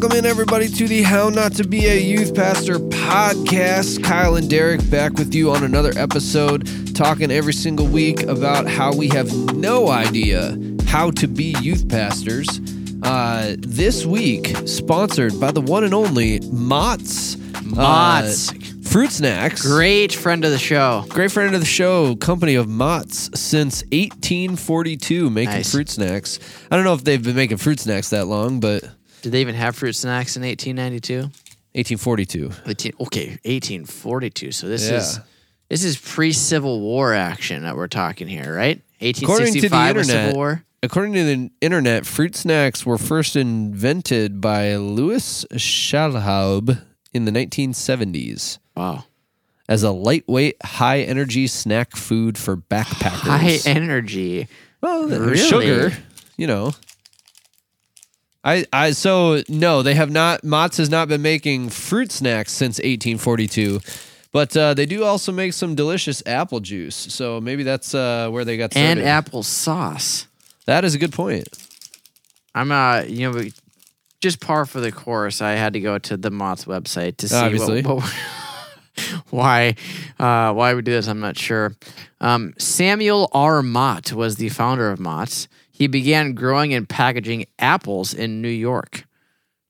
[0.00, 4.04] welcome in everybody to the How Not to Be a Youth Pastor podcast.
[4.04, 8.94] Kyle and Derek back with you on another episode, talking every single week about how
[8.94, 10.56] we have no idea
[10.86, 12.46] how to be youth pastors.
[13.02, 17.36] Uh, this week, sponsored by the one and only Mott's.
[17.64, 18.50] Mott's.
[18.52, 18.54] Uh,
[18.84, 19.62] fruit snacks.
[19.62, 21.06] Great friend of the show.
[21.08, 25.72] Great friend of the show, company of Mott's since 1842, making Nice.
[25.72, 26.38] fruit snacks.
[26.70, 28.84] I don't know if they've been making fruit snacks that long, but
[29.22, 31.30] Did they even have fruit snacks in 1892?
[31.74, 32.50] 1842.
[32.66, 34.52] 18, okay, 1842.
[34.52, 34.96] So this Yeah.
[34.98, 35.20] is
[35.68, 38.80] this is pre-Civil War action that we're talking here, right?
[39.00, 40.64] According to the 1865 internet, Civil War.
[40.82, 46.80] according to the internet, fruit snacks were first invented by Louis Schalhaub
[47.12, 49.04] in the 1970s Wow.
[49.68, 53.18] as a lightweight, high energy snack food for backpackers.
[53.38, 54.48] High energy.
[54.80, 55.36] well, Really?
[55.36, 55.92] sugar,
[56.36, 56.72] you know.
[58.48, 60.42] I, I so no, they have not.
[60.44, 63.80] Mott's has not been making fruit snacks since 1842,
[64.32, 66.96] but uh, they do also make some delicious apple juice.
[66.96, 68.98] So maybe that's uh, where they got started.
[68.98, 70.26] And apple sauce.
[70.66, 71.46] that is a good point.
[72.54, 73.42] I'm uh you know
[74.20, 75.40] just par for the course.
[75.42, 78.14] I had to go to the Mott's website to see what- what-
[79.30, 79.76] why
[80.18, 81.06] uh, why we do this.
[81.06, 81.74] I'm not sure.
[82.20, 83.62] Um, Samuel R.
[83.62, 85.46] Mott was the founder of Mott's.
[85.78, 89.06] He began growing and packaging apples in New York.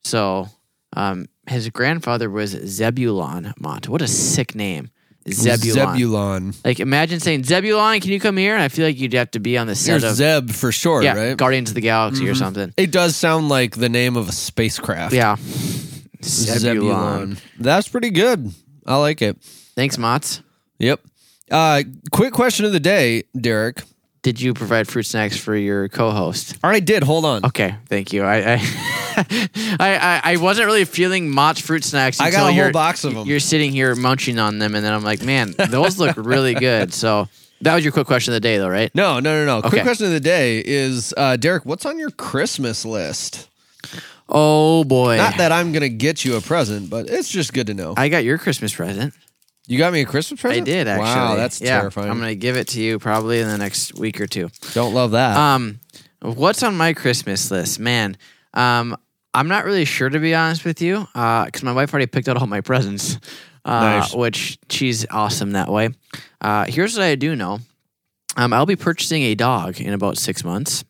[0.04, 0.48] So
[0.94, 3.88] um, his grandfather was Zebulon Mott.
[3.88, 4.90] What a sick name,
[5.28, 5.92] Zebulon.
[5.92, 6.54] Zebulon.
[6.64, 8.54] Like imagine saying Zebulon, can you come here?
[8.54, 10.72] And I feel like you'd have to be on the set There's of Zeb for
[10.72, 11.36] sure, yeah, right?
[11.36, 12.72] Guardians of the Galaxy or something.
[12.78, 15.12] It does sound like the name of a spacecraft.
[15.12, 15.36] Yeah.
[16.22, 17.36] Zebulon.
[17.60, 18.50] That's pretty good.
[18.86, 19.36] I like it.
[19.76, 20.42] Thanks, Mott's.
[20.78, 21.00] Yep.
[21.50, 23.82] Uh, quick question of the day, Derek.
[24.22, 26.58] Did you provide fruit snacks for your co-host?
[26.64, 27.02] I did.
[27.04, 27.44] Hold on.
[27.46, 28.24] Okay, thank you.
[28.24, 28.54] I I,
[29.16, 32.20] I, I, I wasn't really feeling Mott's fruit snacks.
[32.20, 33.26] I Until got a whole you're- box of 'em.
[33.26, 36.92] You're sitting here munching on them, and then I'm like, man, those look really good.
[36.92, 37.28] So
[37.60, 38.92] that was your quick question of the day, though, right?
[38.94, 39.68] No, no, no, no.
[39.68, 43.48] Quick question of the day is, uh, Derek, what's on your Christmas list?
[44.28, 47.74] Oh boy, Not that I'm gonna get you a present, but it's just good to
[47.74, 47.94] know.
[47.96, 49.14] I got your Christmas present.
[49.68, 50.62] You got me a Christmas present.
[50.62, 51.04] I did actually.
[51.04, 52.10] Wow, that's yeah, terrifying.
[52.10, 54.50] I'm gonna give it to you probably in the next week or two.
[54.72, 55.36] Don't love that.
[55.36, 55.78] Um,
[56.22, 58.16] what's on my Christmas list, man?
[58.54, 58.96] Um,
[59.34, 62.36] I'm not really sure to be honest with you, because my wife already picked out
[62.38, 63.18] all my presents,
[63.64, 64.14] uh, Nice.
[64.14, 65.90] which she's awesome that way.
[66.40, 67.60] Uh, here's what I do know:
[68.36, 70.82] um, I'll be purchasing a dog in about six months.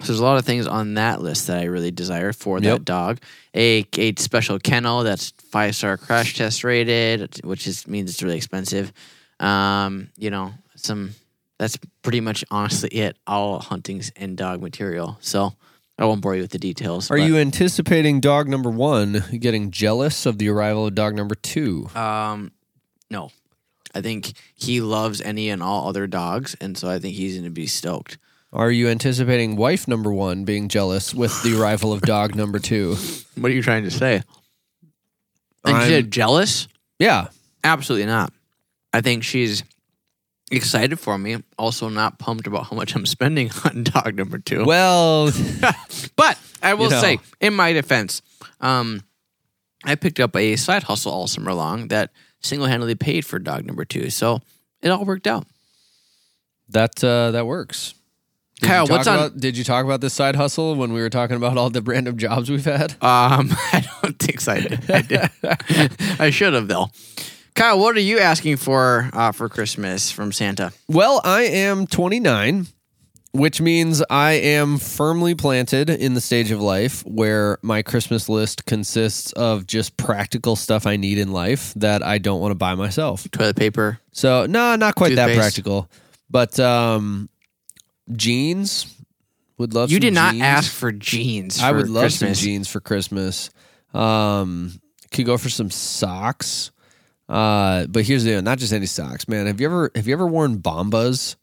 [0.00, 2.78] So there's a lot of things on that list that I really desire for Yep.
[2.78, 3.18] that dog.
[3.54, 8.36] A a special kennel that's five star crash test rated, which is means it's really
[8.36, 8.92] expensive.
[9.40, 11.14] Um, you know, some
[11.58, 13.16] that's pretty much honestly it.
[13.26, 15.18] All huntings and dog material.
[15.20, 15.54] So
[15.98, 17.10] I won't bore you with the details.
[17.10, 21.34] Are but, you anticipating dog number one getting jealous of the arrival of dog number
[21.34, 21.88] two?
[21.96, 22.52] Um,
[23.10, 23.32] no.
[23.94, 27.44] I think he loves any and all other dogs, and so I think he's going
[27.44, 28.18] to be stoked.
[28.52, 32.96] Are you anticipating wife number one being jealous with the arrival of dog number two?
[33.36, 34.22] What are you trying to say?
[35.64, 36.66] And she said jealous?
[36.98, 37.28] Yeah.
[37.62, 38.32] Absolutely not.
[38.92, 39.64] I think she's
[40.50, 41.36] excited for me.
[41.58, 44.64] Also, not pumped about how much I'm spending on dog number two.
[44.64, 45.30] Well,
[46.16, 47.00] But I will You know.
[47.02, 48.22] say, in my defense,
[48.62, 49.02] um,
[49.84, 53.66] I picked up a side hustle all summer long that single handedly paid for dog
[53.66, 54.08] number two.
[54.08, 54.40] So
[54.80, 55.46] it all worked out.
[56.70, 57.92] that uh, that works.
[58.60, 61.10] Did Kyle, what's on- about, Did you talk about this side hustle when we were
[61.10, 62.92] talking about all the random jobs we've had?
[63.02, 64.52] Um, I don't think so.
[64.52, 64.90] I did.
[64.90, 65.30] I, did.
[66.20, 66.88] I should have though.
[67.54, 70.72] Kyle, what are you asking for uh, for Christmas from Santa?
[70.88, 72.66] Well, I am 29,
[73.32, 78.64] which means I am firmly planted in the stage of life where my Christmas list
[78.66, 82.74] consists of just practical stuff I need in life that I don't want to buy
[82.76, 83.28] myself.
[83.32, 83.98] Toilet paper.
[84.12, 85.90] So, no, not quite that practical,
[86.30, 87.28] but um,
[88.12, 88.94] jeans.
[89.58, 89.90] Would love.
[89.90, 90.42] You did not jeans.
[90.44, 91.60] ask for jeans.
[91.60, 92.38] I for would love Christmas.
[92.38, 93.50] some jeans for Christmas.
[93.92, 96.70] Um, could go for some socks.
[97.28, 99.46] Uh, but here's the deal, not just any socks, man.
[99.46, 101.36] Have you ever have you ever worn Bombas?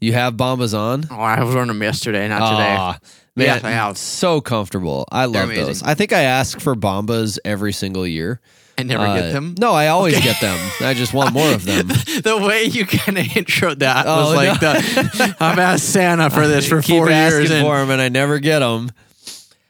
[0.00, 1.04] You have Bombas on?
[1.10, 2.76] Oh, I was wearing them yesterday, not today.
[2.76, 2.98] Aw,
[3.36, 3.96] man, have.
[3.98, 5.06] so comfortable.
[5.10, 5.82] I love those.
[5.82, 8.40] I think I ask for Bombas every single year.
[8.78, 9.54] I never Uh, get them.
[9.58, 10.58] No, I always get them.
[10.80, 11.88] I just want more of them.
[12.22, 16.46] the way you kind of introed that Oh, was like the I've asked Santa for
[16.48, 17.50] this for four years.
[17.50, 18.90] and- for them, and I never get them.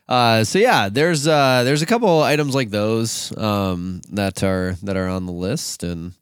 [0.08, 4.96] Uh, so yeah, there's uh, there's a couple items like those um, that are that
[4.96, 6.14] are on the list, and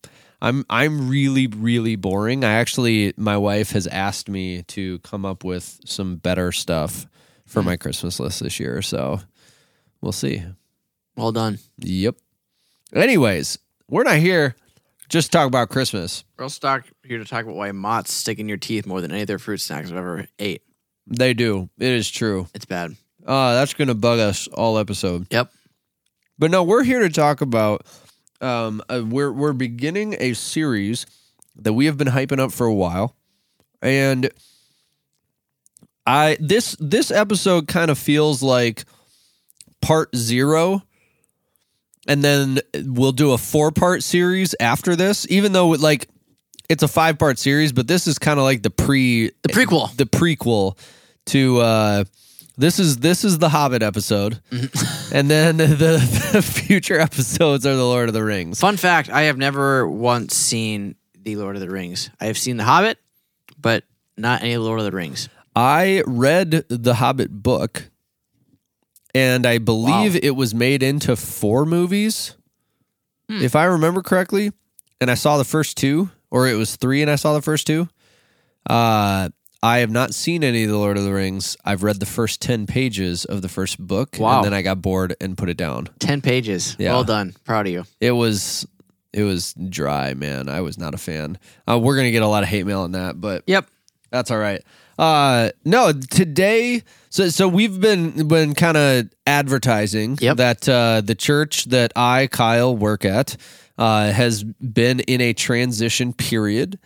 [0.42, 2.44] I'm I'm really really boring.
[2.44, 7.06] I actually my wife has asked me to come up with some better stuff
[7.48, 9.20] for my Christmas list this year, so
[10.00, 10.42] We'll see.
[11.16, 11.58] Well done.
[11.78, 12.16] Yep.
[12.94, 13.58] Anyways,
[13.88, 14.54] we're not here
[15.08, 16.24] just to talk about Christmas.
[16.36, 19.10] We're also talk, here to talk about why Mott's stick in your teeth more than
[19.10, 20.62] any other fruit snacks I've ever ate.
[21.06, 21.68] They do.
[21.78, 22.46] It is true.
[22.54, 22.96] It's bad.
[23.26, 25.26] Uh, that's going to bug us all episode.
[25.30, 25.50] Yep.
[26.38, 27.84] But no, we're here to talk about.
[28.40, 31.06] Um, uh, we're we're beginning a series
[31.56, 33.16] that we have been hyping up for a while,
[33.82, 34.30] and
[36.08, 38.84] I this this episode kind of feels like
[39.82, 40.82] part zero,
[42.06, 45.26] and then we'll do a four part series after this.
[45.28, 46.08] Even though like
[46.68, 49.94] it's a five part series, but this is kind of like the pre The prequel.
[49.96, 50.78] the prequel
[51.26, 52.04] to uh
[52.56, 55.14] this is this is the Hobbit episode, Mm-hmm.
[55.14, 55.66] and then the,
[56.32, 58.58] the future episodes are the Lord of the Rings.
[58.60, 62.10] Fun fact I have never once seen The Lord of the Rings.
[62.20, 62.98] I have seen The Hobbit,
[63.60, 63.84] but
[64.16, 65.28] not any Lord of the Rings.
[65.58, 67.90] I read the Hobbit book,
[69.12, 70.20] and I believe Wow.
[70.22, 72.36] it was made into four movies,
[73.28, 73.42] Hmm.
[73.42, 74.52] if I remember correctly.
[75.00, 77.66] And I saw the first two, or it was three, and I saw the first
[77.66, 77.88] two.
[78.70, 81.56] Uh, I have not seen any of the Lord of the Rings.
[81.64, 84.36] I've read the first ten pages of the first book, Wow.
[84.38, 85.88] and then I got bored and put it down.
[85.98, 86.76] 10 pages.
[86.78, 86.92] Yeah.
[86.92, 87.34] Well done.
[87.44, 87.84] Proud of you.
[88.00, 88.64] It was
[89.12, 90.48] it was dry, man.
[90.48, 91.38] I was not a fan.
[91.68, 93.66] Uh, we're gonna get a lot of hate mail on that, but Yep.
[94.12, 94.62] that's all right.
[94.98, 96.82] Uh, no, today.
[97.10, 100.36] So so we've been been kind of advertising Yep.
[100.38, 103.36] that uh, the church that I Kyle work at
[103.78, 106.78] uh, has been in a transition period,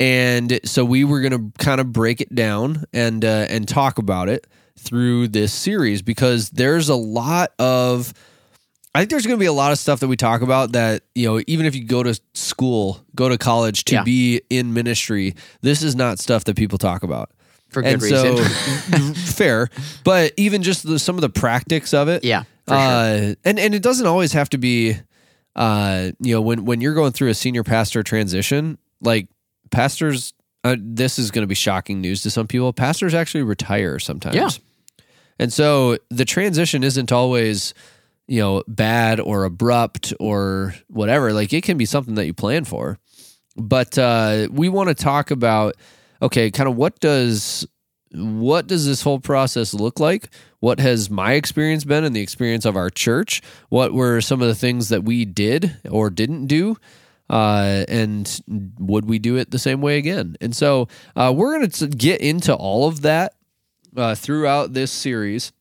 [0.00, 4.28] and so we were gonna kind of break it down and uh, and talk about
[4.28, 4.46] it
[4.78, 8.14] through this series because there's a lot of
[8.94, 11.02] I think there's going to be a lot of stuff that we talk about that,
[11.14, 14.02] you know, even if you go to school, go to college to Yeah.
[14.02, 17.30] be in ministry, this is not stuff that people talk about.
[17.68, 18.36] For good and reason.
[18.38, 19.68] so, fair.
[20.04, 22.24] But even just the, some of the practics of it.
[22.24, 22.44] yeah.
[22.66, 22.78] For sure.
[22.78, 24.96] Uh, and, and it doesn't always have to be,
[25.56, 29.28] uh, you know, when, when you're going through a senior pastor transition, like
[29.70, 30.34] pastors,
[30.64, 32.72] uh, this is going to be shocking news to some people.
[32.72, 34.34] Pastors actually retire sometimes.
[34.34, 34.50] Yeah.
[35.38, 37.72] And so the transition isn't always,
[38.26, 41.32] you know, bad or abrupt or whatever.
[41.32, 42.98] Like it can be something that you plan for.
[43.56, 45.76] But uh, we want to talk about
[46.22, 47.66] okay, kind of what does
[48.12, 50.30] what does this whole process look like?
[50.60, 53.42] What has my experience been and the experience of our church?
[53.68, 56.76] What were some of the things that we did or didn't do?
[57.28, 58.40] Uh, and
[58.78, 60.36] would we do it the same way again?
[60.40, 63.34] And so uh, we're going to get into all of that
[63.96, 65.52] uh, throughout this series.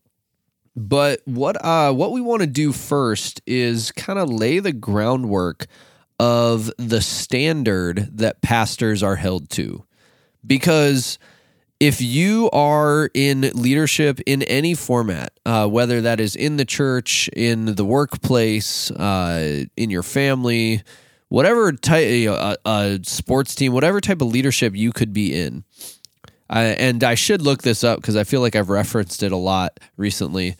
[0.75, 5.65] But what uh, what we want to do first is kind of lay the groundwork
[6.19, 9.85] of the standard that pastors are held to,
[10.47, 11.19] because
[11.79, 17.29] if you are in leadership in any format, uh, whether that is in the church,
[17.33, 20.81] in the workplace, uh, in your family,
[21.29, 25.63] whatever type, know, a, a sports team, whatever type of leadership you could be in,
[26.49, 29.79] and I should look this up because I feel like I've referenced it a lot
[29.97, 30.55] recently.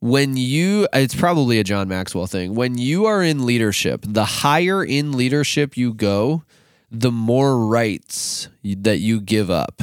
[0.00, 2.54] When you, it's probably a John Maxwell thing.
[2.54, 6.44] When you are in leadership, the higher in leadership you go,
[6.90, 9.82] the more rights that you give up.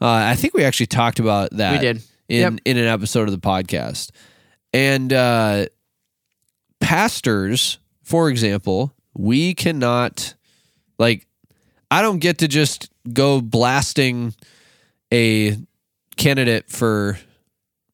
[0.00, 1.72] Uh, I think we actually talked about that.
[1.80, 1.96] We did.
[2.28, 2.60] in Yep.
[2.64, 4.10] in an episode of the podcast,
[4.72, 5.66] and uh,
[6.80, 10.34] pastors, for example, we cannot
[10.98, 11.26] like.
[11.90, 14.34] I don't get to just go blasting
[15.12, 15.58] a
[16.16, 17.18] candidate for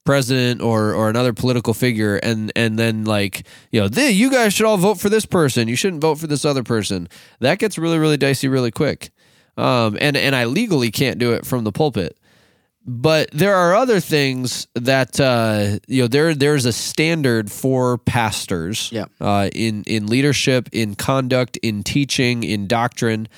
[0.09, 4.55] president or or another political figure and and then like you know "Th- you guys
[4.55, 5.69] should all vote for this person.
[5.69, 7.09] You shouldn't vote for this other person.
[7.41, 9.11] That gets really really dicey really quick.
[9.59, 12.17] Um and and I legally can't do it from the pulpit.
[12.91, 18.88] But there are other things that uh, you know there there's a standard for pastors
[18.91, 19.05] Yeah.
[19.21, 23.29] uh, in in leadership in conduct in teaching in doctrine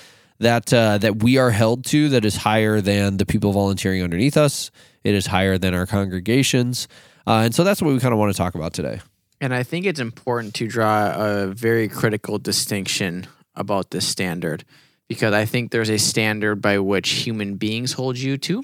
[0.40, 4.36] that uh, that we are held to that is higher than the people volunteering underneath
[4.36, 4.70] us
[5.04, 6.88] it is higher than our congregations
[7.26, 9.00] uh, and so that's what we kind of want to talk about today
[9.40, 14.64] And I think it's important to draw a very critical distinction about this standard
[15.08, 18.62] because I think there's a standard by which human beings hold you to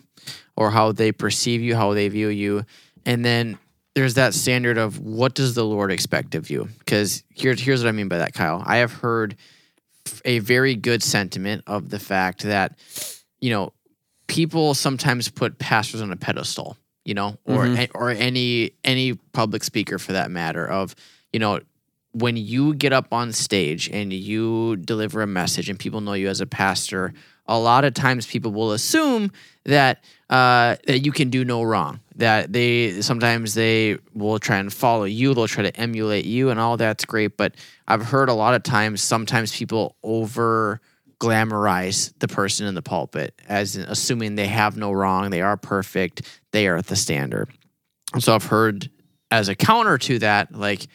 [0.55, 2.65] or how they perceive you, how they view you.
[3.05, 3.59] And then
[3.95, 6.69] there's that standard of what does the Lord expect of you?
[6.79, 8.63] Because here's here's what I mean by that, Kyle.
[8.65, 9.37] I have heard
[10.25, 12.79] a very good sentiment of the fact that,
[13.41, 13.73] you know,
[14.27, 17.91] people sometimes put pastors on a pedestal, you know, or Mhm.
[17.95, 20.95] or any any public speaker for that matter of,
[21.33, 21.61] you know,
[22.13, 26.29] when you get up on stage and you deliver a message and people know you
[26.29, 27.13] as a pastor
[27.49, 29.31] a lot of times people will assume
[29.65, 32.01] that uh, that you can do no wrong.
[32.17, 36.59] That they sometimes they will try and follow you, they'll try to emulate you, and
[36.59, 37.37] all that's great.
[37.37, 37.55] But
[37.87, 40.81] I've heard a lot of times, sometimes people over
[41.19, 45.57] glamorize the person in the pulpit as in assuming they have no wrong, they are
[45.57, 46.23] perfect,
[46.53, 47.49] they are at the standard.
[48.13, 48.91] And so I've heard
[49.31, 50.87] as a counter to that, like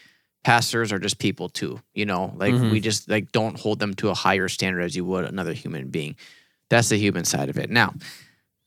[0.43, 2.72] pastors are just people too, you know, like Mhm.
[2.72, 5.89] we just like don't hold them to a higher standard as you would another human
[5.89, 6.15] being.
[6.72, 7.70] That's the human side of it.
[7.70, 7.94] Now,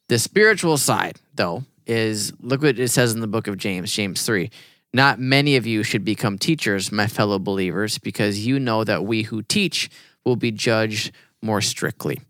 [0.08, 4.22] the spiritual side, though, is look what it says in the book of James, James
[4.26, 4.50] 3.
[4.92, 9.22] Not many of you should become teachers, my fellow believers, because you know that we
[9.22, 9.88] who teach
[10.22, 12.20] will be judged more strictly.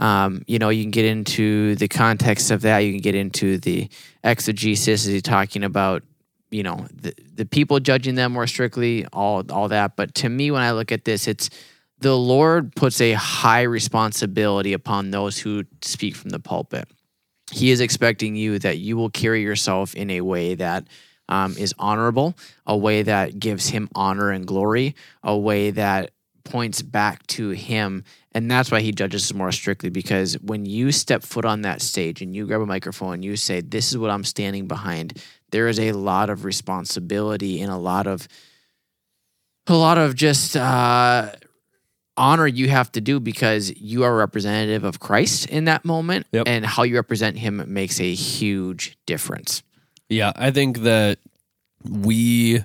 [0.00, 2.80] Um, you know, you can get into the context of that.
[2.80, 3.88] You can get into the
[4.24, 5.06] exegesis.
[5.06, 6.02] Is he talking about,
[6.50, 9.94] you know, the, the people judging them more strictly, all all that.
[9.94, 11.50] But to me, when I look at this, it's
[12.00, 16.88] the Lord puts a high responsibility upon those who speak from the pulpit.
[17.52, 20.86] He is expecting you that you will carry yourself in a way that
[21.28, 26.10] um, is honorable, a way that gives him honor and glory, a way that
[26.44, 28.04] points back to him.
[28.32, 31.82] And that's why he judges us more strictly because when you step foot on that
[31.82, 35.22] stage and you grab a microphone and you say, This is what I'm standing behind,
[35.50, 38.26] there is a lot of responsibility and a lot of
[39.66, 41.30] a lot of just uh,
[42.20, 46.46] honor you have to do because you are representative of Christ in that moment, Yep.
[46.46, 49.62] and how you represent Him makes a huge difference.
[50.08, 51.18] Yeah, I think that
[51.88, 52.62] we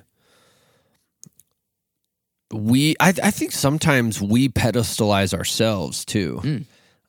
[2.52, 6.40] we I, I think sometimes we pedestalize ourselves too.
[6.42, 6.64] Mm.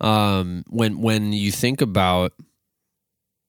[0.05, 2.33] Um, when when you think about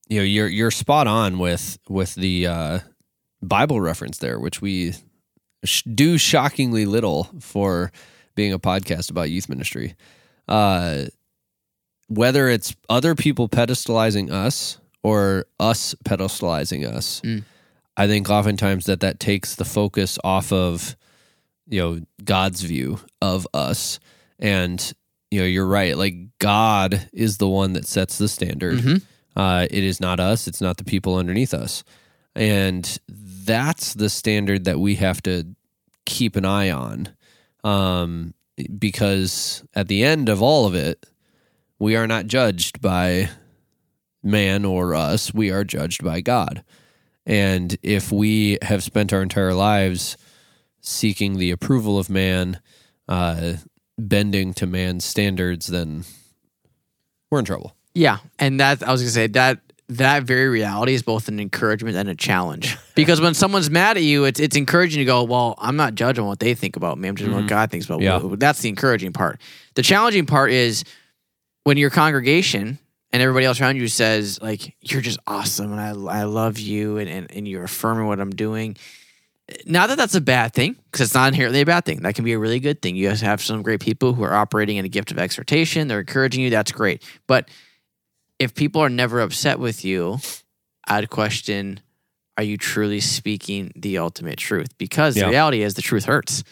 [0.08, 2.78] you know you're you're spot on with with the uh,
[3.42, 4.94] Bible reference there, which we
[5.64, 7.92] sh- do shockingly little for
[8.38, 9.94] being a podcast about youth ministry.
[10.46, 11.06] Uh,
[12.08, 17.42] whether it's other people pedestalizing us or us pedestalizing us, Mm.
[17.96, 20.96] I think oftentimes that that takes the focus off of
[21.68, 23.98] you know God's view of us,
[24.38, 24.78] and
[25.32, 25.98] you know you're right.
[25.98, 28.78] Like God is the one that sets the standard.
[28.78, 29.02] Mhm.
[29.34, 30.46] Uh, it is not us.
[30.46, 31.82] It's not the people underneath us,
[32.36, 35.44] and that's the standard that we have to
[36.06, 37.08] keep an eye on.
[37.64, 38.34] Um,
[38.78, 41.06] because at the end of all of it,
[41.78, 43.30] we are not judged by
[44.22, 45.32] man or us.
[45.32, 46.64] We are judged by God.
[47.24, 50.16] And if we have spent our entire lives
[50.80, 52.60] seeking the approval of man,
[53.06, 53.54] uh,
[53.98, 56.04] bending to man's standards, then
[57.30, 57.76] we're in trouble.
[57.94, 61.96] Yeah, and that I was gonna say that that very reality is both an encouragement
[61.96, 62.76] and a challenge.
[62.94, 66.26] Because when someone's mad at you, it's it's encouraging to go, well, I'm not judging
[66.26, 67.08] what they think about me.
[67.08, 67.48] I'm judging what mm-hmm.
[67.48, 68.18] God thinks about Yeah.
[68.18, 68.36] me.
[68.36, 69.40] That's the encouraging part.
[69.74, 70.84] The challenging part is
[71.64, 72.78] when your congregation
[73.12, 76.98] and everybody else around you says like you're just awesome and I, I love you
[76.98, 78.76] and, and, and you're affirming what I'm doing.
[79.64, 82.02] Not that that's a bad thing because it's not inherently a bad thing.
[82.02, 82.96] That can be a really good thing.
[82.96, 85.88] You guys have some great people who are operating in a gift of exhortation.
[85.88, 86.50] They're encouraging you.
[86.50, 87.02] That's great.
[87.26, 87.48] But
[88.38, 90.18] if people are never upset with you,
[90.86, 91.80] I'd question
[92.36, 94.78] are you truly speaking the ultimate truth?
[94.78, 95.24] Because Yeah.
[95.24, 96.44] the reality is the truth hurts.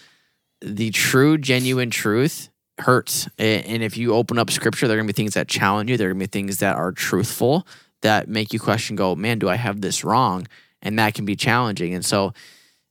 [0.61, 3.28] The true, genuine truth hurts.
[3.38, 5.97] And if you open up scripture, there are going to be things that challenge you.
[5.97, 7.69] There are going to be things that are truthful
[8.02, 10.49] that make you question, go, man, do I have this wrong?
[10.83, 11.95] And that can be challenging.
[11.95, 12.33] And so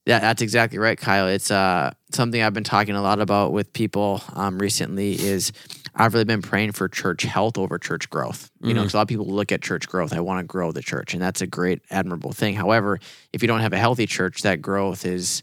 [0.06, 1.28] that, that's exactly right, Kyle.
[1.28, 5.52] It's uh, something I've been talking a lot about with people um, recently is
[5.96, 8.52] I've really been praying for church health over church growth.
[8.62, 10.14] You know, 'cause a lot of people look at church growth.
[10.14, 12.56] I want to grow the church, and that's a great, admirable thing.
[12.56, 13.00] However,
[13.34, 15.42] if you don't have a healthy church, that growth is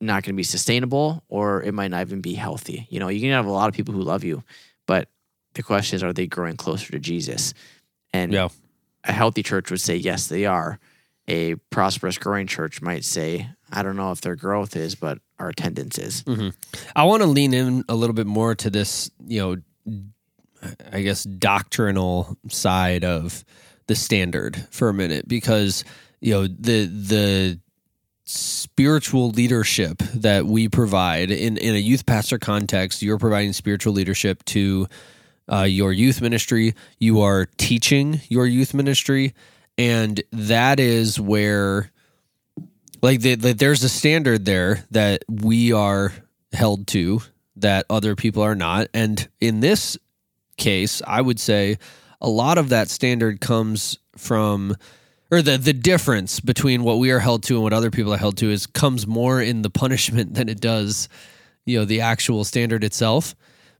[0.00, 2.86] not going to be sustainable, or it might not even be healthy.
[2.90, 4.42] You know, you can have a lot of people who love you,
[4.86, 5.08] but
[5.54, 7.52] the question is, are they growing closer to Jesus?
[8.14, 8.48] And Yeah.
[9.04, 10.78] a healthy church would say, yes, they are.
[11.28, 15.48] A prosperous, growing church might say, I don't know if their growth is, but our
[15.48, 16.24] attendance is.
[16.94, 21.24] I want to lean in a little bit more to this, you know, I guess
[21.24, 23.44] doctrinal side of
[23.86, 25.84] the standard for a minute because
[26.20, 27.60] you know the the
[28.24, 34.44] spiritual leadership that we provide in in a youth pastor context you're providing spiritual leadership
[34.44, 34.86] to
[35.50, 36.74] uh, your youth ministry.
[36.98, 39.34] You are teaching your youth ministry.
[39.76, 41.90] And that is where
[43.02, 46.12] like the, the, there's a standard there that we are
[46.52, 47.20] held to
[47.56, 49.96] that other people are not and in this
[50.56, 51.78] case i would say
[52.20, 54.74] a lot of that standard comes from
[55.30, 58.18] or the the difference between what we are held to and what other people are
[58.18, 61.08] held to is comes more in the punishment than it does
[61.64, 63.34] you know the actual standard itself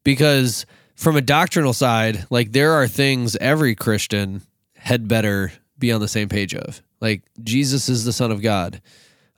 [0.04, 0.66] because
[1.00, 4.42] from a doctrinal side, like there are things every Christian
[4.76, 6.82] had better be on the same page of.
[7.00, 8.82] Like Jesus is the Son of God.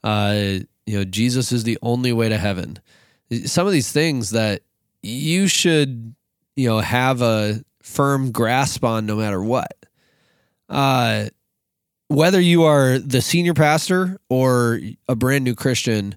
[0.03, 2.79] Uh, you know, Jesus is the only way to heaven.
[3.45, 4.61] Some of these things that
[5.01, 6.13] you should,
[6.55, 9.85] you know, have a firm grasp on no matter what.
[10.69, 11.27] Uh,
[12.07, 16.15] whether you are the senior pastor or a brand new Christian,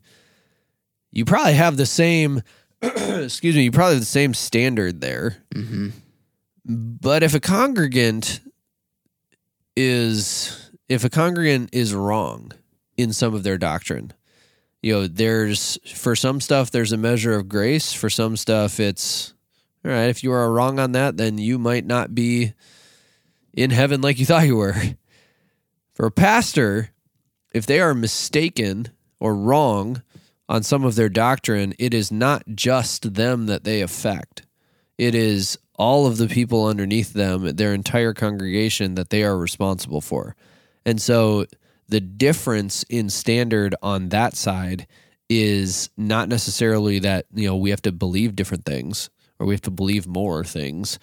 [1.13, 2.43] you probably have the same,
[2.83, 5.39] excuse me, you probably have the same standard there.
[5.55, 5.89] Mm-hmm.
[6.65, 8.41] But if a congregant
[9.77, 12.53] is if a congregant is wrong
[12.97, 14.13] in some of their doctrine,
[14.83, 17.93] you know, there's for some stuff there's a measure of grace.
[17.93, 19.35] For some stuff, it's
[19.85, 20.09] all right.
[20.09, 22.53] If you are wrong on that, then you might not be
[23.53, 24.75] in heaven like you thought you were.
[25.95, 26.91] For a pastor,
[27.53, 28.89] if they are mistaken
[29.19, 30.03] or wrong
[30.49, 34.43] on some of their doctrine, it is not just them that they affect.
[34.99, 40.01] It is all of the people underneath them, their entire congregation that they are responsible
[40.01, 40.37] for.
[40.85, 41.47] And so
[41.89, 44.87] the difference in standard on that side
[45.29, 49.63] is not necessarily that, you know, we have to believe different things or we have
[49.63, 50.99] to believe more things,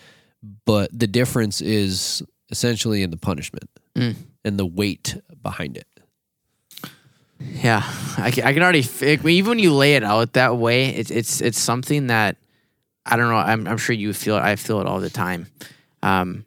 [0.66, 4.16] but the difference is essentially in the punishment Mm.
[4.44, 5.88] and the weight behind it.
[7.40, 7.84] Yeah,
[8.18, 11.12] I can, I can already fi- even when you lay it out that way, it's
[11.12, 12.38] it's it's something that
[13.06, 13.36] I don't know.
[13.36, 14.42] I'm I'm sure you feel it.
[14.42, 15.48] I feel it all the time.
[16.02, 16.46] Um,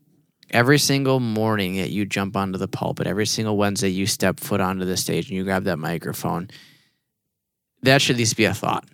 [0.56, 4.58] every single morning that you jump onto the pulpit, every single Wednesday you step foot
[4.58, 6.48] onto the stage and you grab that microphone,
[7.82, 8.88] that should at least be a thought.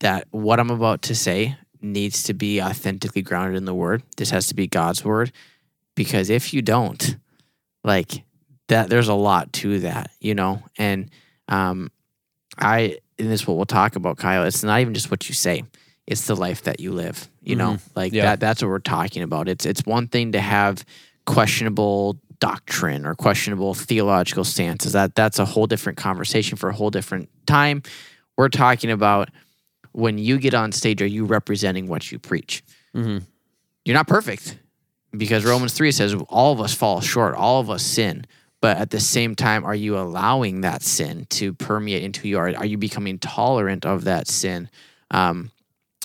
[0.00, 4.04] That what I'm about to say needs to be authentically grounded in the Word.
[4.16, 5.32] This has to be God's Word,
[5.94, 7.16] because if you don't,
[7.84, 8.24] like
[8.68, 11.10] that, there's a lot to that, you know, and
[11.48, 11.90] um,
[12.58, 14.44] I, and this is what we'll talk about, Kyle.
[14.44, 15.64] It's not even just what you say;
[16.06, 17.28] it's the life that you live.
[17.42, 18.24] You know, like Yeah.
[18.26, 18.40] that.
[18.40, 19.48] That's what we're talking about.
[19.48, 20.84] It's it's one thing to have
[21.26, 24.92] questionable doctrine or questionable theological stances.
[24.92, 27.82] That that's a whole different conversation for a whole different time.
[28.36, 29.30] We're talking about
[29.92, 32.62] when you get on stage, are you representing what you preach?
[32.94, 33.24] Mm-hmm.
[33.84, 34.58] You're not perfect
[35.16, 38.26] because Romans 3 says all of us fall short, all of us sin.
[38.60, 42.54] But at the same time, are you allowing that sin to permeate into you are?
[42.56, 44.68] Are you becoming tolerant of that sin?
[45.10, 45.50] Um,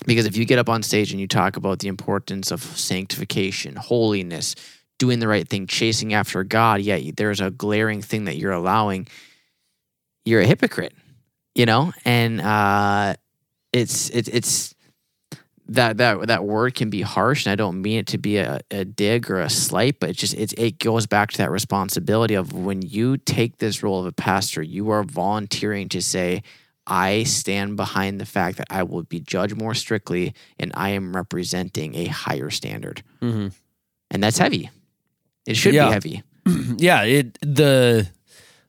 [0.06, 3.76] because if you get up on stage and you talk about the importance of sanctification,
[3.76, 4.54] holiness,
[4.98, 9.06] doing the right thing, chasing after God, yet there's a glaring thing that you're allowing,
[10.24, 10.94] you're a hypocrite,
[11.54, 11.92] you know?
[12.04, 13.14] And uh,
[13.72, 14.74] it's, it's, it's,
[15.68, 18.60] that that that word can be harsh, and I don't mean it to be a,
[18.70, 22.34] a dig or a slight, but it just it it goes back to that responsibility
[22.34, 26.42] of when you take this role of a pastor, you are volunteering to say,
[26.86, 31.14] I stand behind the fact that I will be judged more strictly, and I am
[31.14, 33.48] representing a higher standard, Mm-hmm.
[34.10, 34.70] and that's heavy.
[35.46, 35.86] It should Yeah.
[35.88, 36.22] be heavy.
[36.78, 38.08] yeah it the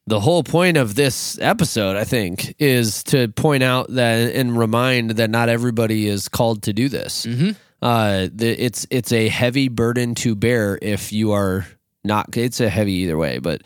[0.05, 5.11] the whole point of this episode i think is to point out that and remind
[5.11, 7.51] that not everybody is called to do this Mm-hmm.
[7.81, 11.65] uh the, it's it's a heavy burden to bear if you are
[12.03, 13.63] not it's a heavy either way but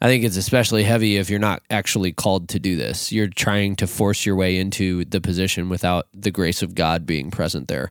[0.00, 3.10] i think it's especially heavy if you're not actually called to do this.
[3.12, 7.30] You're trying to force your way into the position without the grace of god being
[7.30, 7.90] present there.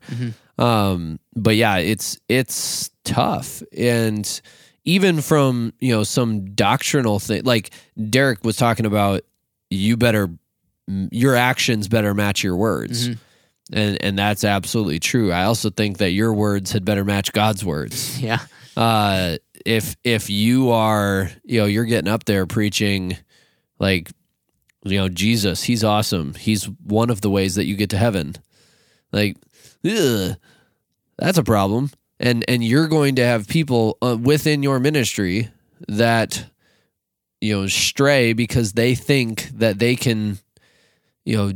[0.58, 3.62] Um but yeah it's it's tough.
[3.78, 4.42] And
[4.86, 7.72] even from you know some doctrinal thing like
[8.10, 9.22] derek was talking about
[9.70, 10.30] you better
[11.12, 13.10] your actions better match your words.
[13.10, 13.18] Mhm.
[13.74, 15.32] and and that's absolutely true.
[15.34, 18.18] I also think that your words had better match god's words.
[18.28, 18.40] Yeah.
[18.78, 23.18] uh if if you are you know you're getting up there preaching
[23.80, 24.10] like
[24.86, 26.34] you know jesus he's awesome.
[26.36, 28.36] He's one of the ways that you get to heaven.
[29.12, 29.36] Like
[29.86, 30.38] ugh,
[31.18, 31.92] that's a problem.
[32.20, 35.50] And and you're going to have people uh, within your ministry
[35.90, 36.46] that
[37.42, 40.40] you know stray because they think that they can
[41.26, 41.52] you know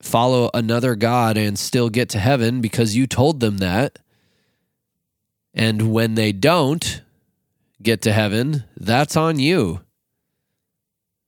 [0.00, 3.98] follow another god and still get to heaven because you told them that.
[5.52, 7.02] And when they don't
[7.82, 9.80] get to heaven that's on you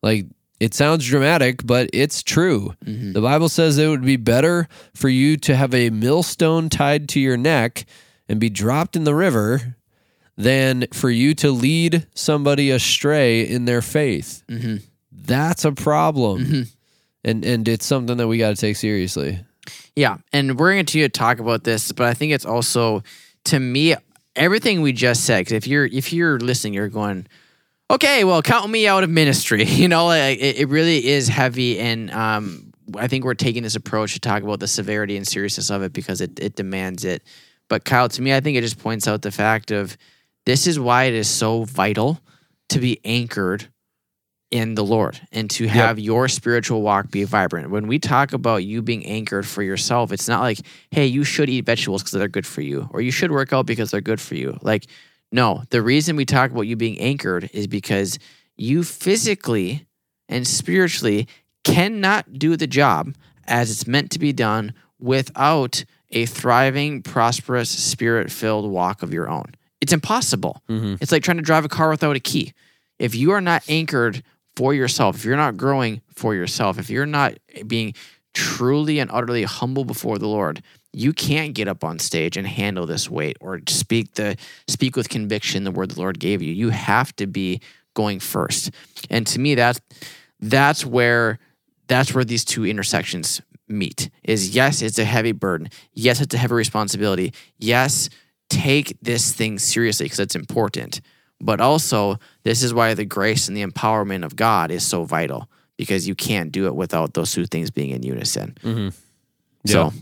[0.03, 0.27] like
[0.61, 3.13] it sounds dramatic but it's true Mhm.
[3.13, 7.21] the Bible says it would be better for you to have a millstone tied to
[7.21, 7.85] your neck
[8.29, 9.77] and be dropped in the river
[10.37, 14.43] than for you to lead somebody astray in their faith.
[14.49, 14.83] Mhm.
[15.11, 16.45] That's a problem.
[16.47, 16.69] Mhm.
[17.25, 19.41] And and it's something that we got to take seriously.
[19.97, 23.03] Yeah, and we're going to talk about this, but I think it's also
[23.47, 23.95] to me
[24.39, 25.41] everything we just said.
[25.41, 27.27] Because if you're if you're listening, you're going,
[27.91, 29.65] okay, well, count me out of ministry.
[29.69, 33.77] You know, like, it, it really is heavy, and um, I think we're taking this
[33.77, 37.23] approach to talk about the severity and seriousness of it because it it demands it.
[37.69, 39.97] But Kyle, to me, I think it just points out the fact of
[40.47, 42.21] this is why it is so vital
[42.71, 43.69] to be anchored
[44.51, 47.71] in the Lord and to have your spiritual walk be vibrant.
[47.71, 51.51] When we talk about you being anchored for yourself, it's not like, hey, you should
[51.51, 54.21] eat vegetables because they're good for you, or you should work out because they're good
[54.21, 54.59] for you.
[54.63, 54.87] Like,
[55.31, 58.19] no, the reason we talk about you being anchored is because
[58.57, 59.87] you physically
[60.29, 61.29] and spiritually
[61.65, 63.15] cannot do the job
[63.47, 69.29] as it's meant to be done without a thriving, prosperous, spirit filled walk of your
[69.29, 69.55] own.
[69.83, 70.63] It's impossible.
[70.69, 70.97] Mm-hmm.
[71.01, 72.53] It's like trying to drive a car without a key.
[72.99, 74.23] If you are not anchored
[74.59, 77.35] for yourself, if you're not growing for yourself, if you're not
[77.69, 77.95] being
[78.35, 82.85] truly and utterly humble before the Lord, you can't get up on stage and handle
[82.85, 86.53] this weight or speak the speak with conviction the word the Lord gave you.
[86.53, 87.61] You have to be
[87.95, 88.73] going first.
[89.09, 89.81] And to me that's
[90.41, 91.39] that's where
[91.87, 94.11] that's where these two intersections meet.
[94.25, 95.69] Is yes, it's a heavy burden.
[95.93, 97.33] Yes, it's a heavy responsibility.
[97.59, 98.11] Yes,
[98.51, 101.01] take this thing seriously because it's important.
[101.41, 105.49] But also, this is why the grace and the empowerment of God is so vital
[105.77, 108.57] because you can't do it without those two things being in unison.
[109.65, 109.93] So,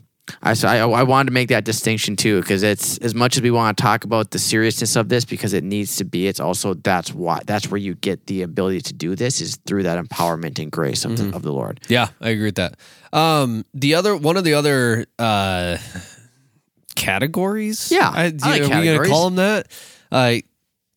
[0.42, 3.42] I, so I I wanted to make that distinction too because it's as much as
[3.42, 6.26] we want to talk about the seriousness of this because it needs to be.
[6.26, 9.82] It's also that's why that's where you get the ability to do this is through
[9.84, 11.80] that empowerment and grace of, the, of the Lord.
[11.88, 12.76] Yeah, I agree with that.
[13.12, 15.76] Um, the other one of the other uh,
[16.94, 17.90] categories.
[17.92, 19.68] Yeah, I, I like are we gonna call them that?
[20.10, 20.36] Uh,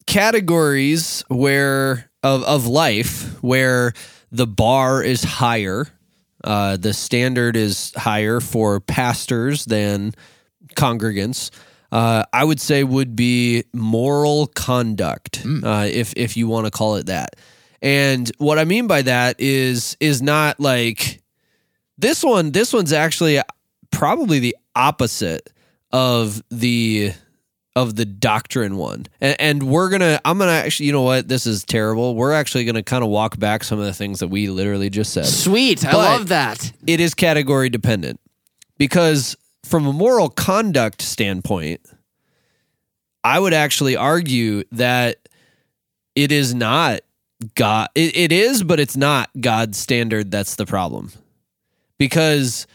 [0.10, 3.93] categories where of of life where
[4.32, 5.88] the bar is higher,
[6.43, 10.13] uh, the standard is higher for pastors than
[10.76, 11.52] congregants.
[11.91, 16.95] Uh, I would say would be moral conduct, uh, if if you want to call
[16.95, 17.36] it that.
[17.82, 21.22] And what I mean by that is is not like
[22.00, 22.52] this one.
[22.52, 23.39] This one's actually
[23.91, 25.52] probably the opposite
[25.91, 27.13] of the
[27.82, 29.06] of the doctrine one.
[29.22, 30.20] And, and we're gonna.
[30.26, 30.88] I'm gonna actually.
[30.88, 31.28] You know what?
[31.28, 32.15] This is terrible.
[32.15, 35.13] We're actually gonna kind of walk back some of the things that we literally just
[35.13, 36.72] said Sweet, I But- love that.
[36.88, 38.20] it is category dependent
[38.78, 41.82] because from a moral conduct standpoint
[43.24, 45.18] i would actually argue that
[46.15, 47.02] it is not
[47.56, 51.12] god it, it is but it's not god's standard that's the problem
[51.98, 52.65] because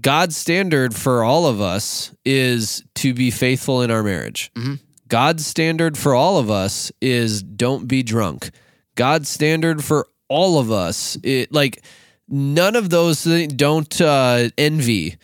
[0.00, 4.50] god's standard for all of us is to be faithful in our marriage.
[4.56, 4.80] Mhm.
[5.08, 8.50] god's standard for all of us is don't be drunk.
[8.96, 11.82] God's standard for all of us it like
[12.28, 15.16] none of those things don't uh, envy.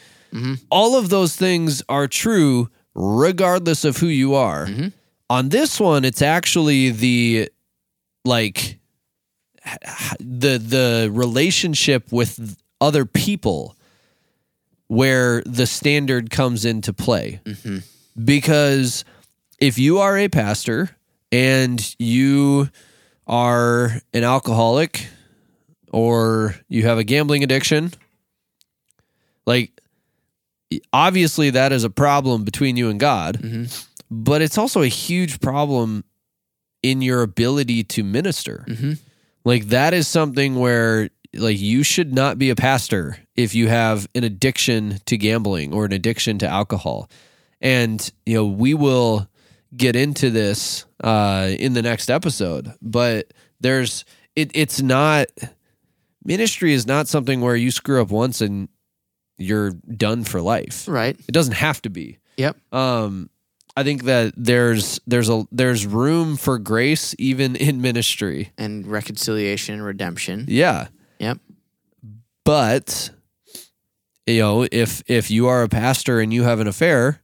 [0.70, 4.68] All of those things are true regardless of who you are.
[5.28, 7.48] On this one it's actually the
[8.24, 8.78] like
[10.20, 13.76] the the relationship with other people
[14.90, 17.40] where the standard comes into play.
[18.24, 19.04] Because
[19.60, 20.90] if you are a pastor
[21.30, 22.68] and you
[23.26, 25.06] are an alcoholic
[25.92, 27.92] or you have a gambling addiction
[29.46, 29.70] like
[30.92, 33.40] obviously that is a problem between you and God
[34.10, 36.02] but it's also a huge problem
[36.82, 38.64] in your ability to minister.
[38.68, 38.92] Mm-hmm.
[39.44, 44.08] Like that is something where like you should not be a pastor if you have
[44.14, 47.08] an addiction to gambling or an addiction to alcohol
[47.60, 49.28] and you know we will
[49.76, 55.26] get into this uh in the next episode but there's it it's not
[56.24, 58.68] ministry is not something where you screw up once and
[59.38, 61.16] you're done for life Right.
[61.18, 62.56] it doesn't have to be Yep.
[62.72, 63.30] um
[63.76, 69.76] i think that there's there's a there's room for grace even in ministry And reconciliation
[69.76, 70.44] and redemption.
[70.48, 70.88] yeah
[71.20, 71.38] Yep.
[72.44, 73.10] but
[74.26, 77.20] you know if if you are a pastor and you have an affair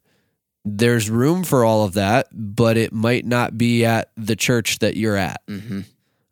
[0.65, 4.97] there's room for all of that but it might not be at the church that
[4.97, 5.81] you're at hmm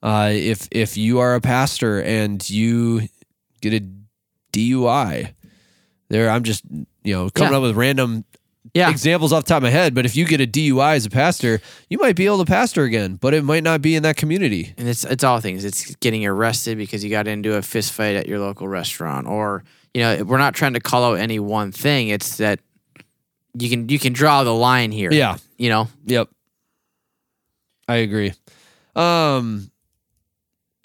[0.03, 3.09] uh, if if you are a pastor and you
[3.63, 3.83] get a
[4.53, 5.33] DUI,
[6.11, 6.63] there I'm just
[7.03, 7.57] you know coming Yeah.
[7.57, 8.25] up with random
[8.75, 8.91] Yeah.
[8.91, 9.95] examples off the top of my head.
[9.95, 12.83] But if you get a DUI as a pastor, you might be able to pastor
[12.83, 14.75] again, but it might not be in that community.
[14.77, 15.65] And it's it's all things.
[15.65, 19.63] It's getting arrested because you got into a fist fight at your local restaurant, or
[19.95, 22.09] you know, we're not trying to call out any one thing.
[22.09, 22.59] It's that
[23.57, 25.13] you can you can draw the line here.
[25.13, 25.37] Yeah.
[25.57, 25.89] You know.
[26.07, 26.29] Yep.
[27.87, 28.33] I agree.
[28.97, 29.71] Um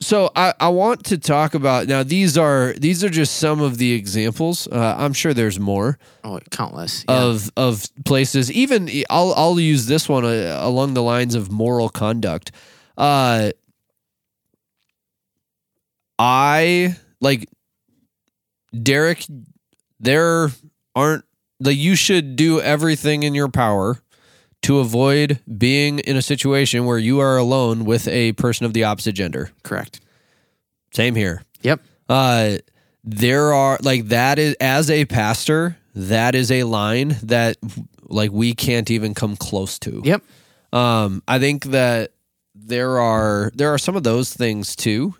[0.02, 3.78] so I, I want to talk about now these are these are just some of
[3.78, 4.68] the examples.
[4.68, 6.00] Uh, I'm sure there's more.
[6.24, 7.04] Oh, countless.
[7.08, 7.24] Yeah.
[7.24, 8.52] of of places.
[8.52, 12.52] Even I'll I'll use this one uh, along the lines of moral conduct.
[12.98, 13.52] Uh,
[16.18, 17.50] I like
[18.82, 19.26] Derek.
[20.00, 20.50] There
[20.96, 21.26] aren't
[21.60, 24.02] like you should do everything in your power
[24.64, 28.84] to avoid being in a situation where you are alone with a person of the
[28.84, 29.52] opposite gender.
[29.64, 30.00] Correct.
[30.94, 31.44] Same here.
[31.62, 31.82] Yep.
[32.08, 32.58] Uh,
[33.04, 37.58] there are like that is as a pastor, that is a line that
[38.04, 40.02] like we can't even come close to.
[40.04, 40.24] Yep.
[40.74, 42.12] Um, I think that
[42.54, 45.16] there are there are some of those things too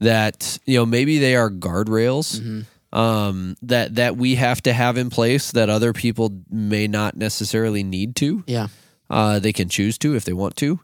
[0.00, 5.10] that you know maybe they are guardrails um, that that we have to have in
[5.10, 8.42] place that other people may not necessarily need to.
[8.46, 8.68] Yeah.
[9.08, 10.80] Uh, they can choose to if they want to.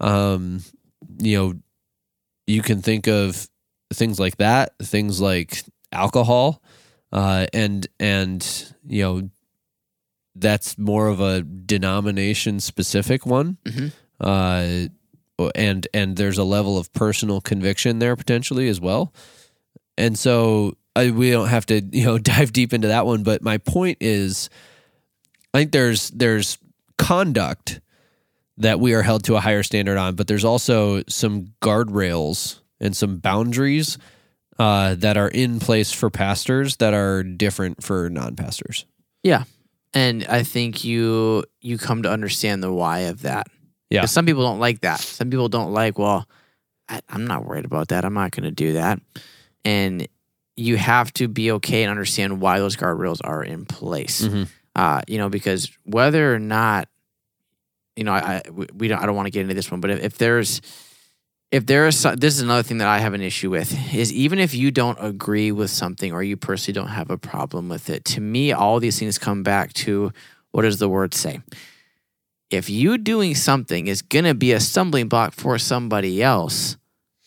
[0.00, 0.62] Um,
[1.18, 1.54] you know,
[2.46, 3.48] you can think of
[3.92, 6.62] things like that, things like alcohol,
[7.12, 9.30] uh, and and you know,
[10.34, 13.58] that's more of a denomination specific one.
[13.64, 13.92] Mhm.
[14.20, 14.88] Uh,
[15.54, 19.12] and and there's a level of personal conviction there potentially as well.
[19.98, 23.42] And so I, we don't have to you know dive deep into that one, but
[23.42, 24.50] my point is,
[25.54, 26.58] I think there's there's
[26.98, 27.80] conduct
[28.58, 32.96] that we are held to a higher standard on, but there's also some guardrails and
[32.96, 33.98] some boundaries
[34.58, 38.86] uh, that are in place for pastors that are different for non-pastors.
[39.22, 39.44] Yeah.
[39.92, 43.46] And I think you you come to understand the why of that.
[43.90, 45.00] Yeah, some people don't like that.
[45.00, 46.28] Some people don't like, well,
[46.88, 48.04] I, I'm not worried about that.
[48.04, 49.00] I'm not going to do that.
[49.64, 50.08] And
[50.56, 54.22] you have to be okay and understand why those guardrails are in place.
[54.22, 54.48] Mhm.
[54.74, 56.88] Uh, you know, because whether or not,
[57.94, 59.80] you know, I, I we- we don't, I don't want to get into this one,
[59.80, 60.60] but if, if there's,
[61.52, 64.38] if there is, this is another thing that I have an issue with is even
[64.38, 68.04] if you don't agree with something or you personally don't have a problem with it,
[68.06, 70.12] to me, all these things come back to
[70.50, 71.40] what does the word say?
[72.50, 76.76] If you doing something is going to be a stumbling block for somebody else,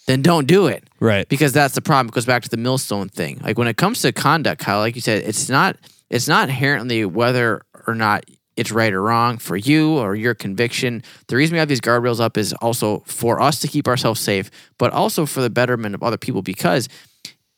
[0.09, 1.29] then don't do it Right.
[1.29, 2.07] because that's the problem.
[2.07, 3.39] It goes back to the millstone thing.
[3.43, 5.77] Like when it comes to conduct, Kyle, like you said, it's not
[6.09, 8.25] it's not inherently whether or not
[8.57, 11.03] it's right or wrong for you or your conviction.
[11.27, 14.49] The reason we have these guardrails up is also for us to keep ourselves safe,
[14.77, 16.41] but also for the betterment of other people.
[16.41, 16.89] Because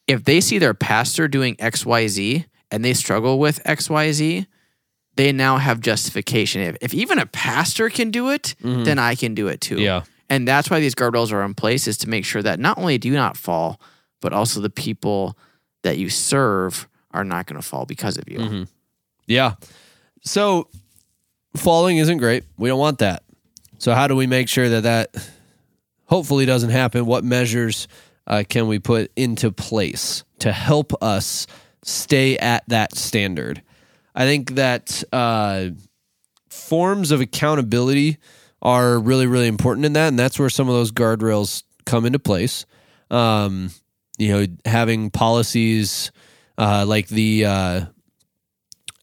[0.05, 4.11] if they see their pastor doing X, Y, Z and they struggle with X, Y,
[4.11, 4.45] Z,
[5.15, 6.61] they now have justification.
[6.61, 8.83] If, if even a pastor can do it, mm-hmm.
[8.83, 9.79] then I can do it too.
[9.79, 10.03] Yeah.
[10.31, 12.97] And that's why these guardrails are in place is to make sure that not only
[12.97, 13.81] do you not fall,
[14.21, 15.37] but also the people
[15.83, 18.65] that you serve are not going to fall because of you.
[19.27, 19.55] Yeah.
[20.21, 20.69] So
[21.57, 22.45] falling isn't great.
[22.57, 23.23] We don't want that.
[23.77, 25.29] So how do we make sure that that
[26.05, 27.05] hopefully doesn't happen?
[27.05, 27.89] What measures
[28.25, 31.45] uh, can we put into place to help us
[31.83, 33.61] stay at that standard?
[34.15, 35.71] I think that uh,
[36.47, 38.17] forms of accountability
[38.61, 42.19] are really, really important in that, and that's where some of those guardrails come into
[42.19, 42.65] place.
[43.09, 43.71] Um,
[44.17, 46.11] you know, having policies
[46.57, 47.85] uh, like the uh,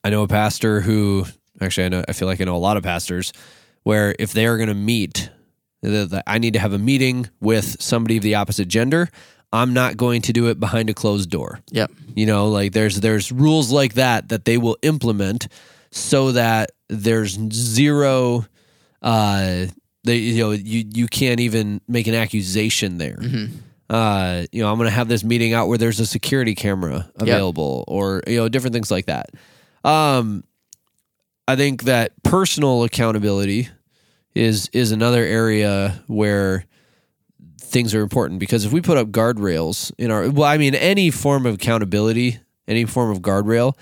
[0.05, 1.27] I know a pastor who
[1.61, 3.33] actually I know I feel like I know a lot of pastors
[3.83, 5.31] where if they are going to meet,
[5.83, 9.09] the, the, I need to have a meeting with somebody of the opposite gender.
[9.53, 11.61] I'm not going to do it behind a closed door.
[11.71, 11.91] Yep.
[12.15, 15.49] You know, like there's there's rules like that that they will implement
[15.91, 18.45] so that there's zero
[19.03, 19.67] uh
[20.05, 23.19] they you know you you can't even make an accusation there.
[23.91, 27.11] Uh you know, I'm going to have this meeting out where there's a security camera
[27.17, 29.31] available or you know different things like that.
[29.85, 30.45] Um
[31.47, 33.69] I think that personal accountability
[34.35, 36.65] is is another area where
[37.61, 41.11] things are important because if we put up guardrails in our well i mean any
[41.11, 43.75] form of accountability any form of guardrail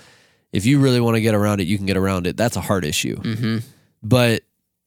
[0.51, 2.61] if you really want to get around it you can get around it that's a
[2.61, 3.57] hard issue Mm-hmm.
[4.03, 4.41] but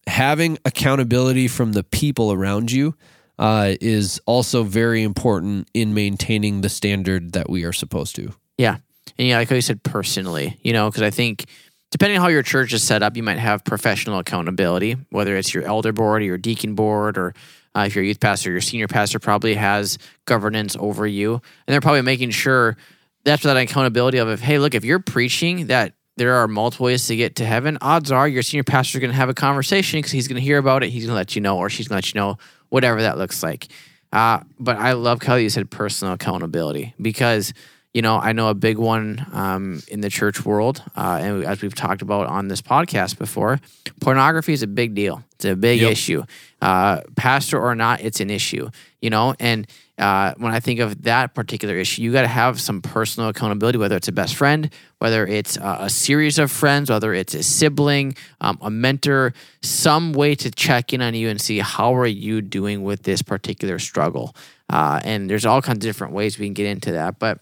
[0.06, 2.94] having accountability from the people around you
[3.38, 8.76] uh, is also very important in maintaining the standard that we are supposed to Yeah.
[9.18, 11.46] And yeah, like I said personally, you know, because I think
[11.90, 15.52] depending on how your church is set up, you might have professional accountability, whether it's
[15.54, 17.34] your elder board or your deacon board, or
[17.74, 21.34] uh, if you're a youth pastor, your senior pastor probably has governance over you.
[21.34, 22.76] And they're probably making sure
[23.24, 27.06] that's that accountability of, if, hey, look, if you're preaching that there are multiple ways
[27.06, 29.96] to get to heaven, odds are your senior pastor is going to have a conversation
[29.98, 30.90] because he's going to hear about it.
[30.90, 32.36] He's going to let you know, or she's going to let you know,
[32.68, 33.68] whatever that looks like.
[34.12, 37.54] Uh, but I love how you said personal accountability because
[37.94, 41.62] you know I know a big one um, in the church world, uh, and as
[41.62, 43.58] we've talked about on this podcast before,
[44.02, 45.24] pornography is a big deal.
[45.36, 45.92] It's a big Yep.
[45.92, 46.24] issue,
[46.60, 48.68] uh, pastor or not, it's an issue.
[49.00, 49.66] You know, and
[50.00, 53.78] uh, when I think of that particular issue, you got to have some personal accountability,
[53.78, 57.42] whether it's a best friend, whether it's uh, a series of friends, whether it's a
[57.42, 62.06] sibling, um, a mentor, some way to check in on you and see how are
[62.06, 64.34] you doing with this particular struggle.
[64.68, 67.38] Uh, and there's all kinds of different ways we can get into that, but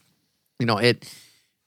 [0.59, 1.09] you know it.